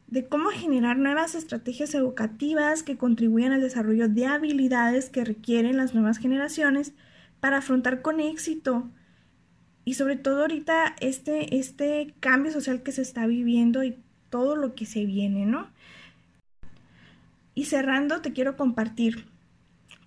de 0.07 0.27
cómo 0.27 0.49
generar 0.49 0.97
nuevas 0.97 1.35
estrategias 1.35 1.95
educativas 1.95 2.83
que 2.83 2.97
contribuyan 2.97 3.53
al 3.53 3.61
desarrollo 3.61 4.07
de 4.09 4.25
habilidades 4.25 5.09
que 5.09 5.25
requieren 5.25 5.77
las 5.77 5.93
nuevas 5.93 6.17
generaciones 6.17 6.93
para 7.39 7.57
afrontar 7.57 8.01
con 8.01 8.19
éxito 8.19 8.89
y 9.85 9.95
sobre 9.95 10.17
todo 10.17 10.41
ahorita 10.41 10.95
este, 10.99 11.57
este 11.57 12.13
cambio 12.19 12.51
social 12.51 12.83
que 12.83 12.91
se 12.91 13.01
está 13.01 13.25
viviendo 13.25 13.83
y 13.83 13.97
todo 14.29 14.55
lo 14.55 14.75
que 14.75 14.85
se 14.85 15.05
viene, 15.05 15.45
¿no? 15.45 15.67
Y 17.59 17.65
cerrando, 17.65 18.21
te 18.21 18.31
quiero 18.31 18.55
compartir 18.55 19.25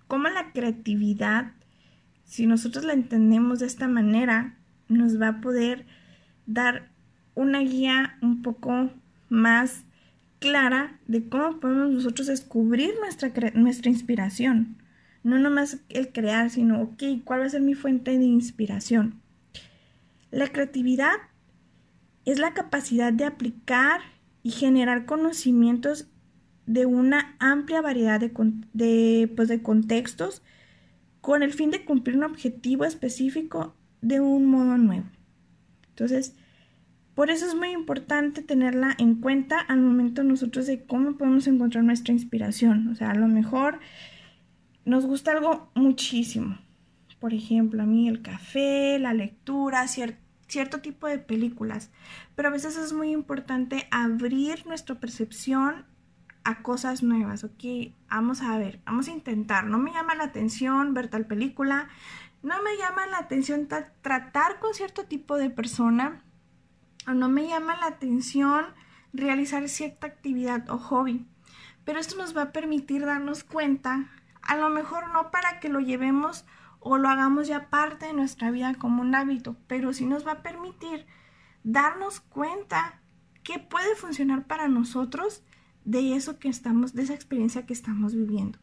cómo 0.07 0.27
la 0.27 0.53
creatividad, 0.53 1.51
si 2.23 2.47
nosotros 2.47 2.83
la 2.83 2.93
entendemos 2.93 3.59
de 3.59 3.67
esta 3.67 3.87
manera, 3.87 4.57
nos 4.87 5.21
va 5.21 5.27
a 5.27 5.39
poder 5.39 5.85
dar 6.47 6.89
una 7.35 7.59
guía 7.59 8.17
un 8.23 8.41
poco 8.41 8.89
más 9.29 9.83
clara 10.39 10.99
de 11.05 11.29
cómo 11.29 11.59
podemos 11.59 11.91
nosotros 11.91 12.25
descubrir 12.25 12.95
nuestra, 12.99 13.31
nuestra 13.53 13.91
inspiración. 13.91 14.77
No 15.21 15.37
nomás 15.37 15.77
el 15.89 16.11
crear, 16.11 16.49
sino, 16.49 16.81
ok, 16.81 17.03
¿cuál 17.23 17.41
va 17.41 17.45
a 17.45 17.49
ser 17.49 17.61
mi 17.61 17.75
fuente 17.75 18.17
de 18.17 18.25
inspiración? 18.25 19.21
La 20.31 20.47
creatividad 20.47 21.13
es 22.25 22.39
la 22.39 22.55
capacidad 22.55 23.13
de 23.13 23.25
aplicar 23.25 24.01
y 24.41 24.49
generar 24.49 25.05
conocimientos 25.05 26.07
de 26.65 26.85
una 26.85 27.35
amplia 27.39 27.81
variedad 27.81 28.19
de, 28.19 28.31
de, 28.73 29.31
pues, 29.35 29.47
de 29.47 29.61
contextos 29.61 30.41
con 31.21 31.43
el 31.43 31.53
fin 31.53 31.71
de 31.71 31.85
cumplir 31.85 32.17
un 32.17 32.23
objetivo 32.23 32.85
específico 32.85 33.75
de 34.01 34.19
un 34.19 34.45
modo 34.45 34.77
nuevo. 34.77 35.05
Entonces, 35.89 36.35
por 37.15 37.29
eso 37.29 37.45
es 37.45 37.55
muy 37.55 37.69
importante 37.69 38.41
tenerla 38.41 38.95
en 38.97 39.15
cuenta 39.15 39.59
al 39.59 39.79
momento 39.79 40.23
nosotros 40.23 40.65
de 40.65 40.83
cómo 40.83 41.15
podemos 41.17 41.45
encontrar 41.47 41.83
nuestra 41.83 42.13
inspiración. 42.13 42.87
O 42.87 42.95
sea, 42.95 43.11
a 43.11 43.15
lo 43.15 43.27
mejor 43.27 43.79
nos 44.83 45.05
gusta 45.05 45.31
algo 45.31 45.71
muchísimo. 45.75 46.57
Por 47.19 47.33
ejemplo, 47.33 47.83
a 47.83 47.85
mí 47.85 48.09
el 48.09 48.21
café, 48.21 48.97
la 48.99 49.13
lectura, 49.13 49.87
cierto 49.87 50.79
tipo 50.81 51.07
de 51.07 51.19
películas. 51.19 51.91
Pero 52.35 52.49
a 52.49 52.51
veces 52.51 52.77
es 52.77 52.93
muy 52.93 53.11
importante 53.11 53.87
abrir 53.91 54.65
nuestra 54.65 54.99
percepción 54.99 55.85
a 56.43 56.61
cosas 56.61 57.03
nuevas, 57.03 57.43
¿ok? 57.43 57.93
Vamos 58.09 58.41
a 58.41 58.57
ver, 58.57 58.81
vamos 58.85 59.07
a 59.07 59.11
intentar. 59.11 59.65
No 59.65 59.77
me 59.77 59.91
llama 59.91 60.15
la 60.15 60.25
atención 60.25 60.93
ver 60.93 61.07
tal 61.07 61.25
película, 61.25 61.87
no 62.41 62.61
me 62.61 62.77
llama 62.77 63.07
la 63.07 63.19
atención 63.19 63.67
tratar 63.67 64.59
con 64.59 64.73
cierto 64.73 65.05
tipo 65.05 65.37
de 65.37 65.49
persona, 65.49 66.21
no 67.07 67.29
me 67.29 67.47
llama 67.47 67.75
la 67.77 67.87
atención 67.87 68.65
realizar 69.13 69.67
cierta 69.69 70.07
actividad 70.07 70.69
o 70.69 70.77
hobby. 70.77 71.25
Pero 71.85 71.99
esto 71.99 72.17
nos 72.17 72.35
va 72.35 72.43
a 72.43 72.51
permitir 72.51 73.05
darnos 73.05 73.43
cuenta, 73.43 74.09
a 74.41 74.55
lo 74.57 74.69
mejor 74.69 75.11
no 75.11 75.31
para 75.31 75.59
que 75.59 75.69
lo 75.69 75.79
llevemos 75.79 76.45
o 76.79 76.97
lo 76.97 77.07
hagamos 77.07 77.47
ya 77.47 77.69
parte 77.69 78.07
de 78.07 78.13
nuestra 78.13 78.51
vida 78.51 78.75
como 78.75 79.01
un 79.01 79.15
hábito, 79.15 79.55
pero 79.67 79.93
sí 79.93 80.05
nos 80.05 80.27
va 80.27 80.33
a 80.33 80.43
permitir 80.43 81.05
darnos 81.63 82.19
cuenta 82.19 82.99
que 83.43 83.59
puede 83.59 83.95
funcionar 83.95 84.45
para 84.45 84.67
nosotros 84.67 85.43
de 85.85 86.15
eso 86.15 86.39
que 86.39 86.49
estamos, 86.49 86.93
de 86.93 87.03
esa 87.03 87.13
experiencia 87.13 87.65
que 87.65 87.73
estamos 87.73 88.13
viviendo. 88.13 88.59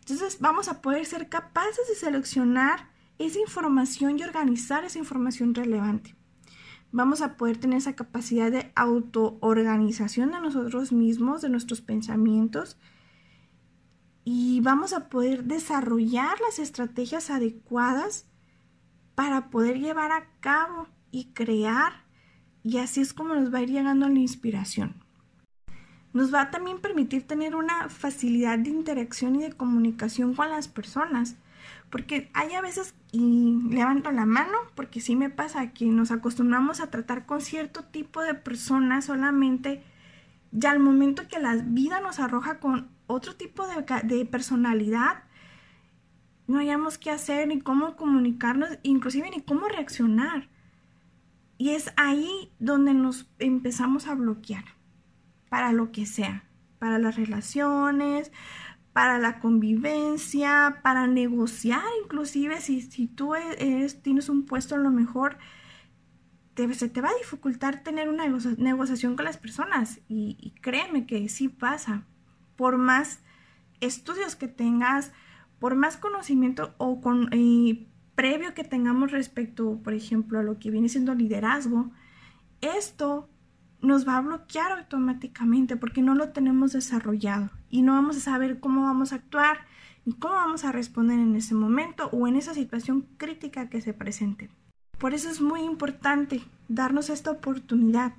Entonces 0.00 0.38
vamos 0.40 0.68
a 0.68 0.82
poder 0.82 1.06
ser 1.06 1.28
capaces 1.28 1.88
de 1.88 1.94
seleccionar 1.94 2.90
esa 3.18 3.38
información 3.38 4.18
y 4.18 4.24
organizar 4.24 4.84
esa 4.84 4.98
información 4.98 5.54
relevante 5.54 6.16
vamos 6.92 7.22
a 7.22 7.36
poder 7.36 7.56
tener 7.56 7.78
esa 7.78 7.96
capacidad 7.96 8.52
de 8.52 8.70
autoorganización 8.76 10.30
de 10.30 10.40
nosotros 10.40 10.92
mismos, 10.92 11.40
de 11.40 11.48
nuestros 11.48 11.80
pensamientos, 11.80 12.78
y 14.24 14.60
vamos 14.60 14.92
a 14.92 15.08
poder 15.08 15.44
desarrollar 15.44 16.38
las 16.40 16.58
estrategias 16.58 17.30
adecuadas 17.30 18.28
para 19.16 19.50
poder 19.50 19.80
llevar 19.80 20.12
a 20.12 20.28
cabo 20.40 20.86
y 21.10 21.32
crear, 21.32 22.04
y 22.62 22.78
así 22.78 23.00
es 23.00 23.12
como 23.12 23.34
nos 23.34 23.52
va 23.52 23.58
a 23.58 23.62
ir 23.62 23.70
llegando 23.70 24.08
la 24.08 24.20
inspiración. 24.20 25.01
Nos 26.12 26.32
va 26.32 26.42
a 26.42 26.50
también 26.50 26.78
permitir 26.78 27.26
tener 27.26 27.54
una 27.54 27.88
facilidad 27.88 28.58
de 28.58 28.70
interacción 28.70 29.36
y 29.36 29.42
de 29.42 29.52
comunicación 29.52 30.34
con 30.34 30.50
las 30.50 30.68
personas 30.68 31.36
porque 31.92 32.30
hay 32.32 32.54
a 32.54 32.62
veces, 32.62 32.94
y 33.12 33.58
levanto 33.68 34.10
la 34.12 34.24
mano, 34.24 34.56
porque 34.74 35.02
sí 35.02 35.14
me 35.14 35.28
pasa 35.28 35.72
que 35.72 35.84
nos 35.84 36.10
acostumbramos 36.10 36.80
a 36.80 36.90
tratar 36.90 37.26
con 37.26 37.42
cierto 37.42 37.84
tipo 37.84 38.22
de 38.22 38.32
personas 38.32 39.04
solamente, 39.04 39.84
ya 40.52 40.70
al 40.70 40.80
momento 40.80 41.28
que 41.28 41.38
la 41.38 41.54
vida 41.56 42.00
nos 42.00 42.18
arroja 42.18 42.60
con 42.60 42.88
otro 43.06 43.36
tipo 43.36 43.66
de, 43.66 43.84
de 44.04 44.24
personalidad, 44.24 45.24
no 46.46 46.60
hayamos 46.60 46.96
qué 46.96 47.10
hacer, 47.10 47.46
ni 47.48 47.60
cómo 47.60 47.94
comunicarnos, 47.94 48.70
inclusive 48.82 49.28
ni 49.28 49.42
cómo 49.42 49.68
reaccionar. 49.68 50.48
Y 51.58 51.70
es 51.70 51.92
ahí 51.96 52.50
donde 52.58 52.94
nos 52.94 53.30
empezamos 53.38 54.06
a 54.06 54.14
bloquear, 54.14 54.64
para 55.52 55.70
lo 55.70 55.92
que 55.92 56.06
sea, 56.06 56.44
para 56.78 56.98
las 56.98 57.16
relaciones, 57.16 58.32
para 58.94 59.18
la 59.18 59.38
convivencia, 59.38 60.80
para 60.82 61.06
negociar, 61.06 61.82
inclusive 62.02 62.58
si, 62.62 62.80
si 62.80 63.06
tú 63.06 63.34
eres, 63.34 64.00
tienes 64.00 64.30
un 64.30 64.46
puesto 64.46 64.76
a 64.76 64.78
lo 64.78 64.90
mejor, 64.90 65.36
se 66.56 66.88
te 66.88 67.02
va 67.02 67.10
a 67.10 67.18
dificultar 67.18 67.82
tener 67.82 68.08
una 68.08 68.24
negociación 68.56 69.14
con 69.14 69.26
las 69.26 69.36
personas 69.36 70.00
y, 70.08 70.54
créeme 70.62 71.04
que 71.04 71.28
sí 71.28 71.50
pasa. 71.50 72.06
Por 72.56 72.78
más 72.78 73.20
estudios 73.82 74.36
que 74.36 74.48
tengas, 74.48 75.12
por 75.58 75.74
más 75.74 75.98
conocimiento 75.98 76.74
o 76.78 76.98
previo 78.14 78.54
que 78.54 78.64
tengamos 78.64 79.10
respecto, 79.10 79.82
por 79.84 79.92
ejemplo, 79.92 80.38
a 80.38 80.42
lo 80.42 80.58
que 80.58 80.70
viene 80.70 80.88
siendo 80.88 81.14
liderazgo, 81.14 81.90
esto 82.62 83.28
nos 83.82 84.06
va 84.06 84.16
a 84.16 84.20
bloquear 84.20 84.72
automáticamente 84.72 85.76
porque 85.76 86.02
no 86.02 86.14
lo 86.14 86.30
tenemos 86.30 86.72
desarrollado 86.72 87.50
y 87.68 87.82
no 87.82 87.94
vamos 87.94 88.16
a 88.16 88.20
saber 88.20 88.60
cómo 88.60 88.84
vamos 88.84 89.12
a 89.12 89.16
actuar 89.16 89.66
y 90.06 90.14
cómo 90.14 90.34
vamos 90.34 90.64
a 90.64 90.72
responder 90.72 91.18
en 91.18 91.34
ese 91.36 91.54
momento 91.54 92.08
o 92.12 92.26
en 92.26 92.36
esa 92.36 92.54
situación 92.54 93.06
crítica 93.18 93.68
que 93.68 93.80
se 93.80 93.92
presente. 93.92 94.48
Por 94.98 95.14
eso 95.14 95.28
es 95.28 95.40
muy 95.40 95.62
importante 95.62 96.42
darnos 96.68 97.10
esta 97.10 97.32
oportunidad 97.32 98.14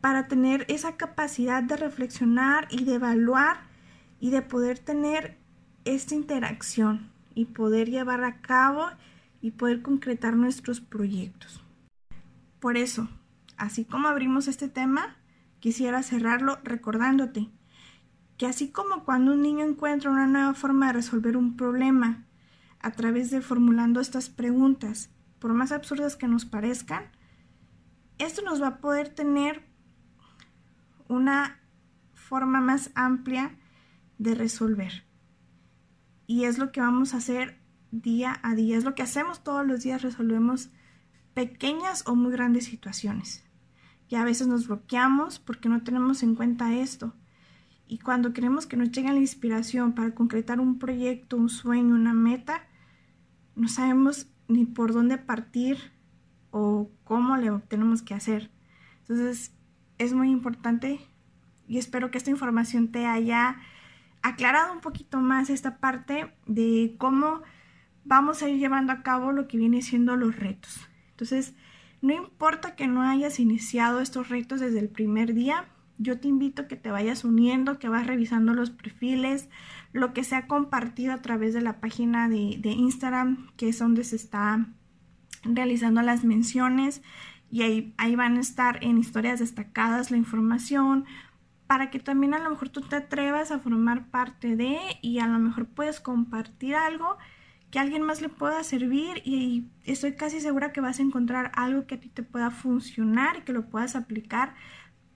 para 0.00 0.28
tener 0.28 0.64
esa 0.68 0.96
capacidad 0.96 1.62
de 1.62 1.76
reflexionar 1.76 2.68
y 2.70 2.84
de 2.84 2.94
evaluar 2.94 3.62
y 4.20 4.30
de 4.30 4.42
poder 4.42 4.78
tener 4.78 5.36
esta 5.84 6.14
interacción 6.14 7.10
y 7.34 7.46
poder 7.46 7.90
llevar 7.90 8.22
a 8.22 8.40
cabo 8.40 8.86
y 9.40 9.50
poder 9.50 9.82
concretar 9.82 10.36
nuestros 10.36 10.80
proyectos. 10.80 11.62
Por 12.60 12.76
eso, 12.76 13.08
así 13.64 13.84
como 13.84 14.08
abrimos 14.08 14.48
este 14.48 14.68
tema, 14.68 15.16
quisiera 15.60 16.02
cerrarlo 16.02 16.58
recordándote 16.62 17.50
que 18.36 18.46
así 18.46 18.70
como 18.70 19.04
cuando 19.04 19.32
un 19.32 19.42
niño 19.42 19.64
encuentra 19.64 20.10
una 20.10 20.26
nueva 20.26 20.54
forma 20.54 20.88
de 20.88 20.94
resolver 20.94 21.36
un 21.36 21.56
problema 21.56 22.26
a 22.80 22.90
través 22.90 23.30
de 23.30 23.40
formulando 23.40 24.00
estas 24.00 24.28
preguntas, 24.28 25.10
por 25.38 25.52
más 25.54 25.72
absurdas 25.72 26.16
que 26.16 26.28
nos 26.28 26.44
parezcan, 26.44 27.04
esto 28.18 28.42
nos 28.42 28.60
va 28.60 28.68
a 28.68 28.78
poder 28.78 29.08
tener 29.08 29.64
una 31.08 31.60
forma 32.12 32.60
más 32.60 32.90
amplia 32.94 33.56
de 34.18 34.34
resolver. 34.34 35.04
Y 36.26 36.44
es 36.44 36.58
lo 36.58 36.72
que 36.72 36.80
vamos 36.80 37.14
a 37.14 37.18
hacer 37.18 37.60
día 37.90 38.40
a 38.42 38.54
día, 38.54 38.76
es 38.76 38.84
lo 38.84 38.94
que 38.94 39.02
hacemos 39.02 39.44
todos 39.44 39.66
los 39.66 39.82
días, 39.82 40.02
resolvemos 40.02 40.70
pequeñas 41.34 42.04
o 42.06 42.14
muy 42.14 42.32
grandes 42.32 42.64
situaciones. 42.64 43.43
Y 44.08 44.16
a 44.16 44.24
veces 44.24 44.46
nos 44.46 44.66
bloqueamos 44.66 45.38
porque 45.38 45.68
no 45.68 45.82
tenemos 45.82 46.22
en 46.22 46.34
cuenta 46.34 46.74
esto. 46.74 47.14
Y 47.86 47.98
cuando 47.98 48.32
queremos 48.32 48.66
que 48.66 48.76
nos 48.76 48.90
llegue 48.90 49.12
la 49.12 49.18
inspiración 49.18 49.92
para 49.94 50.14
concretar 50.14 50.60
un 50.60 50.78
proyecto, 50.78 51.36
un 51.36 51.48
sueño, 51.48 51.94
una 51.94 52.14
meta, 52.14 52.66
no 53.56 53.68
sabemos 53.68 54.26
ni 54.48 54.64
por 54.64 54.92
dónde 54.92 55.18
partir 55.18 55.78
o 56.50 56.90
cómo 57.04 57.36
le 57.36 57.50
tenemos 57.68 58.02
que 58.02 58.14
hacer. 58.14 58.50
Entonces, 59.00 59.54
es 59.98 60.12
muy 60.12 60.30
importante 60.30 61.00
y 61.66 61.78
espero 61.78 62.10
que 62.10 62.18
esta 62.18 62.30
información 62.30 62.88
te 62.88 63.06
haya 63.06 63.56
aclarado 64.22 64.72
un 64.72 64.80
poquito 64.80 65.20
más 65.20 65.50
esta 65.50 65.78
parte 65.78 66.34
de 66.46 66.94
cómo 66.98 67.42
vamos 68.04 68.42
a 68.42 68.48
ir 68.48 68.58
llevando 68.58 68.92
a 68.92 69.02
cabo 69.02 69.32
lo 69.32 69.48
que 69.48 69.58
viene 69.58 69.82
siendo 69.82 70.16
los 70.16 70.36
retos. 70.36 70.80
Entonces, 71.10 71.54
no 72.04 72.12
importa 72.12 72.76
que 72.76 72.86
no 72.86 73.00
hayas 73.00 73.40
iniciado 73.40 74.00
estos 74.00 74.28
retos 74.28 74.60
desde 74.60 74.78
el 74.78 74.90
primer 74.90 75.32
día, 75.32 75.64
yo 75.96 76.20
te 76.20 76.28
invito 76.28 76.62
a 76.62 76.68
que 76.68 76.76
te 76.76 76.90
vayas 76.90 77.24
uniendo, 77.24 77.78
que 77.78 77.88
vas 77.88 78.06
revisando 78.06 78.52
los 78.52 78.68
perfiles, 78.68 79.48
lo 79.92 80.12
que 80.12 80.22
se 80.22 80.36
ha 80.36 80.46
compartido 80.46 81.14
a 81.14 81.22
través 81.22 81.54
de 81.54 81.62
la 81.62 81.80
página 81.80 82.28
de, 82.28 82.60
Instagram, 82.62 83.48
que 83.56 83.70
es 83.70 83.78
donde 83.78 84.04
se 84.04 84.16
está 84.16 84.66
realizando 85.44 86.02
las 86.02 86.24
menciones 86.24 87.00
y 87.50 87.62
ahí, 87.62 87.94
ahí 87.96 88.16
van 88.16 88.36
a 88.36 88.40
estar 88.40 88.84
en 88.84 88.98
historias 88.98 89.38
destacadas 89.38 90.10
la 90.10 90.18
información 90.18 91.06
para 91.66 91.88
que 91.88 92.00
también 92.00 92.34
a 92.34 92.38
lo 92.38 92.50
mejor 92.50 92.68
tú 92.68 92.82
te 92.82 92.96
atrevas 92.96 93.50
a 93.50 93.60
formar 93.60 94.10
parte 94.10 94.56
de 94.56 94.76
y 95.00 95.20
a 95.20 95.26
lo 95.26 95.38
mejor 95.38 95.68
puedes 95.68 96.00
compartir 96.00 96.74
algo 96.74 97.16
que 97.74 97.80
alguien 97.80 98.02
más 98.02 98.20
le 98.20 98.28
pueda 98.28 98.62
servir 98.62 99.20
y 99.24 99.66
estoy 99.82 100.12
casi 100.12 100.40
segura 100.40 100.72
que 100.72 100.80
vas 100.80 101.00
a 101.00 101.02
encontrar 101.02 101.50
algo 101.56 101.88
que 101.88 101.96
a 101.96 102.00
ti 102.00 102.08
te 102.08 102.22
pueda 102.22 102.52
funcionar 102.52 103.38
y 103.38 103.40
que 103.40 103.52
lo 103.52 103.68
puedas 103.68 103.96
aplicar 103.96 104.54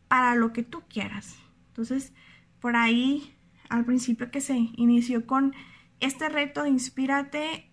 para 0.09 0.35
lo 0.35 0.53
que 0.53 0.65
tú 0.65 0.83
quieras. 0.89 1.37
Entonces, 1.69 2.13
por 2.59 2.75
ahí, 2.75 3.33
al 3.69 3.85
principio 3.85 4.33
que 4.33 4.41
se 4.41 4.57
inició 4.75 5.25
con 5.25 5.55
este 6.01 6.29
reto 6.29 6.65
de 6.65 6.71
inspírate, 6.71 7.71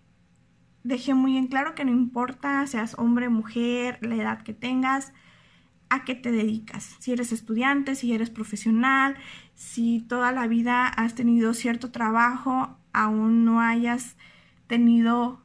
dejé 0.84 1.14
muy 1.14 1.36
en 1.36 1.48
claro 1.48 1.74
que 1.74 1.84
no 1.84 1.90
importa 1.90 2.64
seas 2.68 2.94
hombre, 2.96 3.28
mujer, 3.28 3.98
la 4.02 4.14
edad 4.14 4.42
que 4.42 4.54
tengas, 4.54 5.12
a 5.88 6.04
qué 6.04 6.14
te 6.14 6.30
dedicas. 6.30 6.94
Si 7.00 7.10
eres 7.10 7.32
estudiante, 7.32 7.96
si 7.96 8.12
eres 8.12 8.30
profesional, 8.30 9.16
si 9.56 10.02
toda 10.02 10.30
la 10.30 10.46
vida 10.46 10.86
has 10.86 11.16
tenido 11.16 11.54
cierto 11.54 11.90
trabajo, 11.90 12.78
aún 12.92 13.44
no 13.44 13.60
hayas 13.60 14.16
tenido 14.66 15.42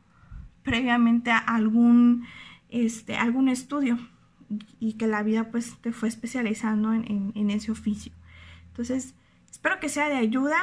previamente 0.63 1.31
algún, 1.31 2.25
este, 2.69 3.15
algún 3.15 3.49
estudio 3.49 3.97
y 4.79 4.93
que 4.93 5.07
la 5.07 5.23
vida 5.23 5.49
pues 5.49 5.77
te 5.81 5.91
fue 5.91 6.10
especializando 6.10 6.93
en, 6.93 7.31
en 7.36 7.49
ese 7.49 7.71
oficio. 7.71 8.12
Entonces, 8.67 9.15
espero 9.49 9.79
que 9.79 9.89
sea 9.89 10.10
de 10.10 10.17
ayuda 10.17 10.57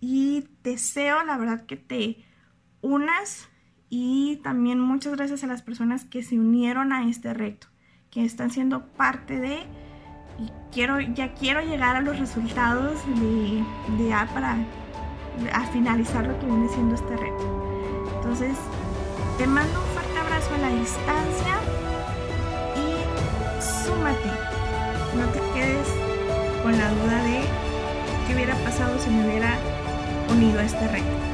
y 0.00 0.44
deseo 0.62 1.24
la 1.24 1.36
verdad 1.38 1.66
que 1.66 1.76
te 1.76 2.24
unas 2.82 3.48
y 3.88 4.40
también 4.42 4.80
muchas 4.80 5.14
gracias 5.14 5.44
a 5.44 5.46
las 5.46 5.62
personas 5.62 6.04
que 6.04 6.22
se 6.22 6.38
unieron 6.38 6.92
a 6.92 7.08
este 7.08 7.32
reto, 7.32 7.68
que 8.10 8.24
están 8.24 8.50
siendo 8.50 8.86
parte 8.88 9.38
de 9.38 9.60
y 10.38 10.50
quiero 10.72 11.00
ya 11.00 11.32
quiero 11.34 11.60
llegar 11.60 11.96
a 11.96 12.00
los 12.00 12.18
resultados 12.18 12.98
de, 13.06 13.64
de 13.98 14.10
para 14.34 14.56
a 15.52 15.66
finalizar 15.66 16.26
lo 16.26 16.38
que 16.38 16.46
viene 16.46 16.68
siendo 16.68 16.94
este 16.94 17.16
reto. 17.16 17.44
Entonces, 18.16 18.56
te 19.38 19.46
mando 19.46 19.80
un 19.80 19.86
fuerte 19.88 20.18
abrazo 20.18 20.54
a 20.54 20.58
la 20.58 20.68
distancia 20.68 21.54
y 22.76 23.62
súmate. 23.62 24.30
No 25.16 25.26
te 25.28 25.40
quedes 25.52 25.88
con 26.62 26.76
la 26.78 26.88
duda 26.90 27.22
de 27.24 27.42
qué 28.26 28.34
hubiera 28.34 28.54
pasado 28.56 28.98
si 28.98 29.10
me 29.10 29.26
hubiera 29.26 29.58
unido 30.30 30.60
a 30.60 30.64
este 30.64 30.88
reto. 30.88 31.24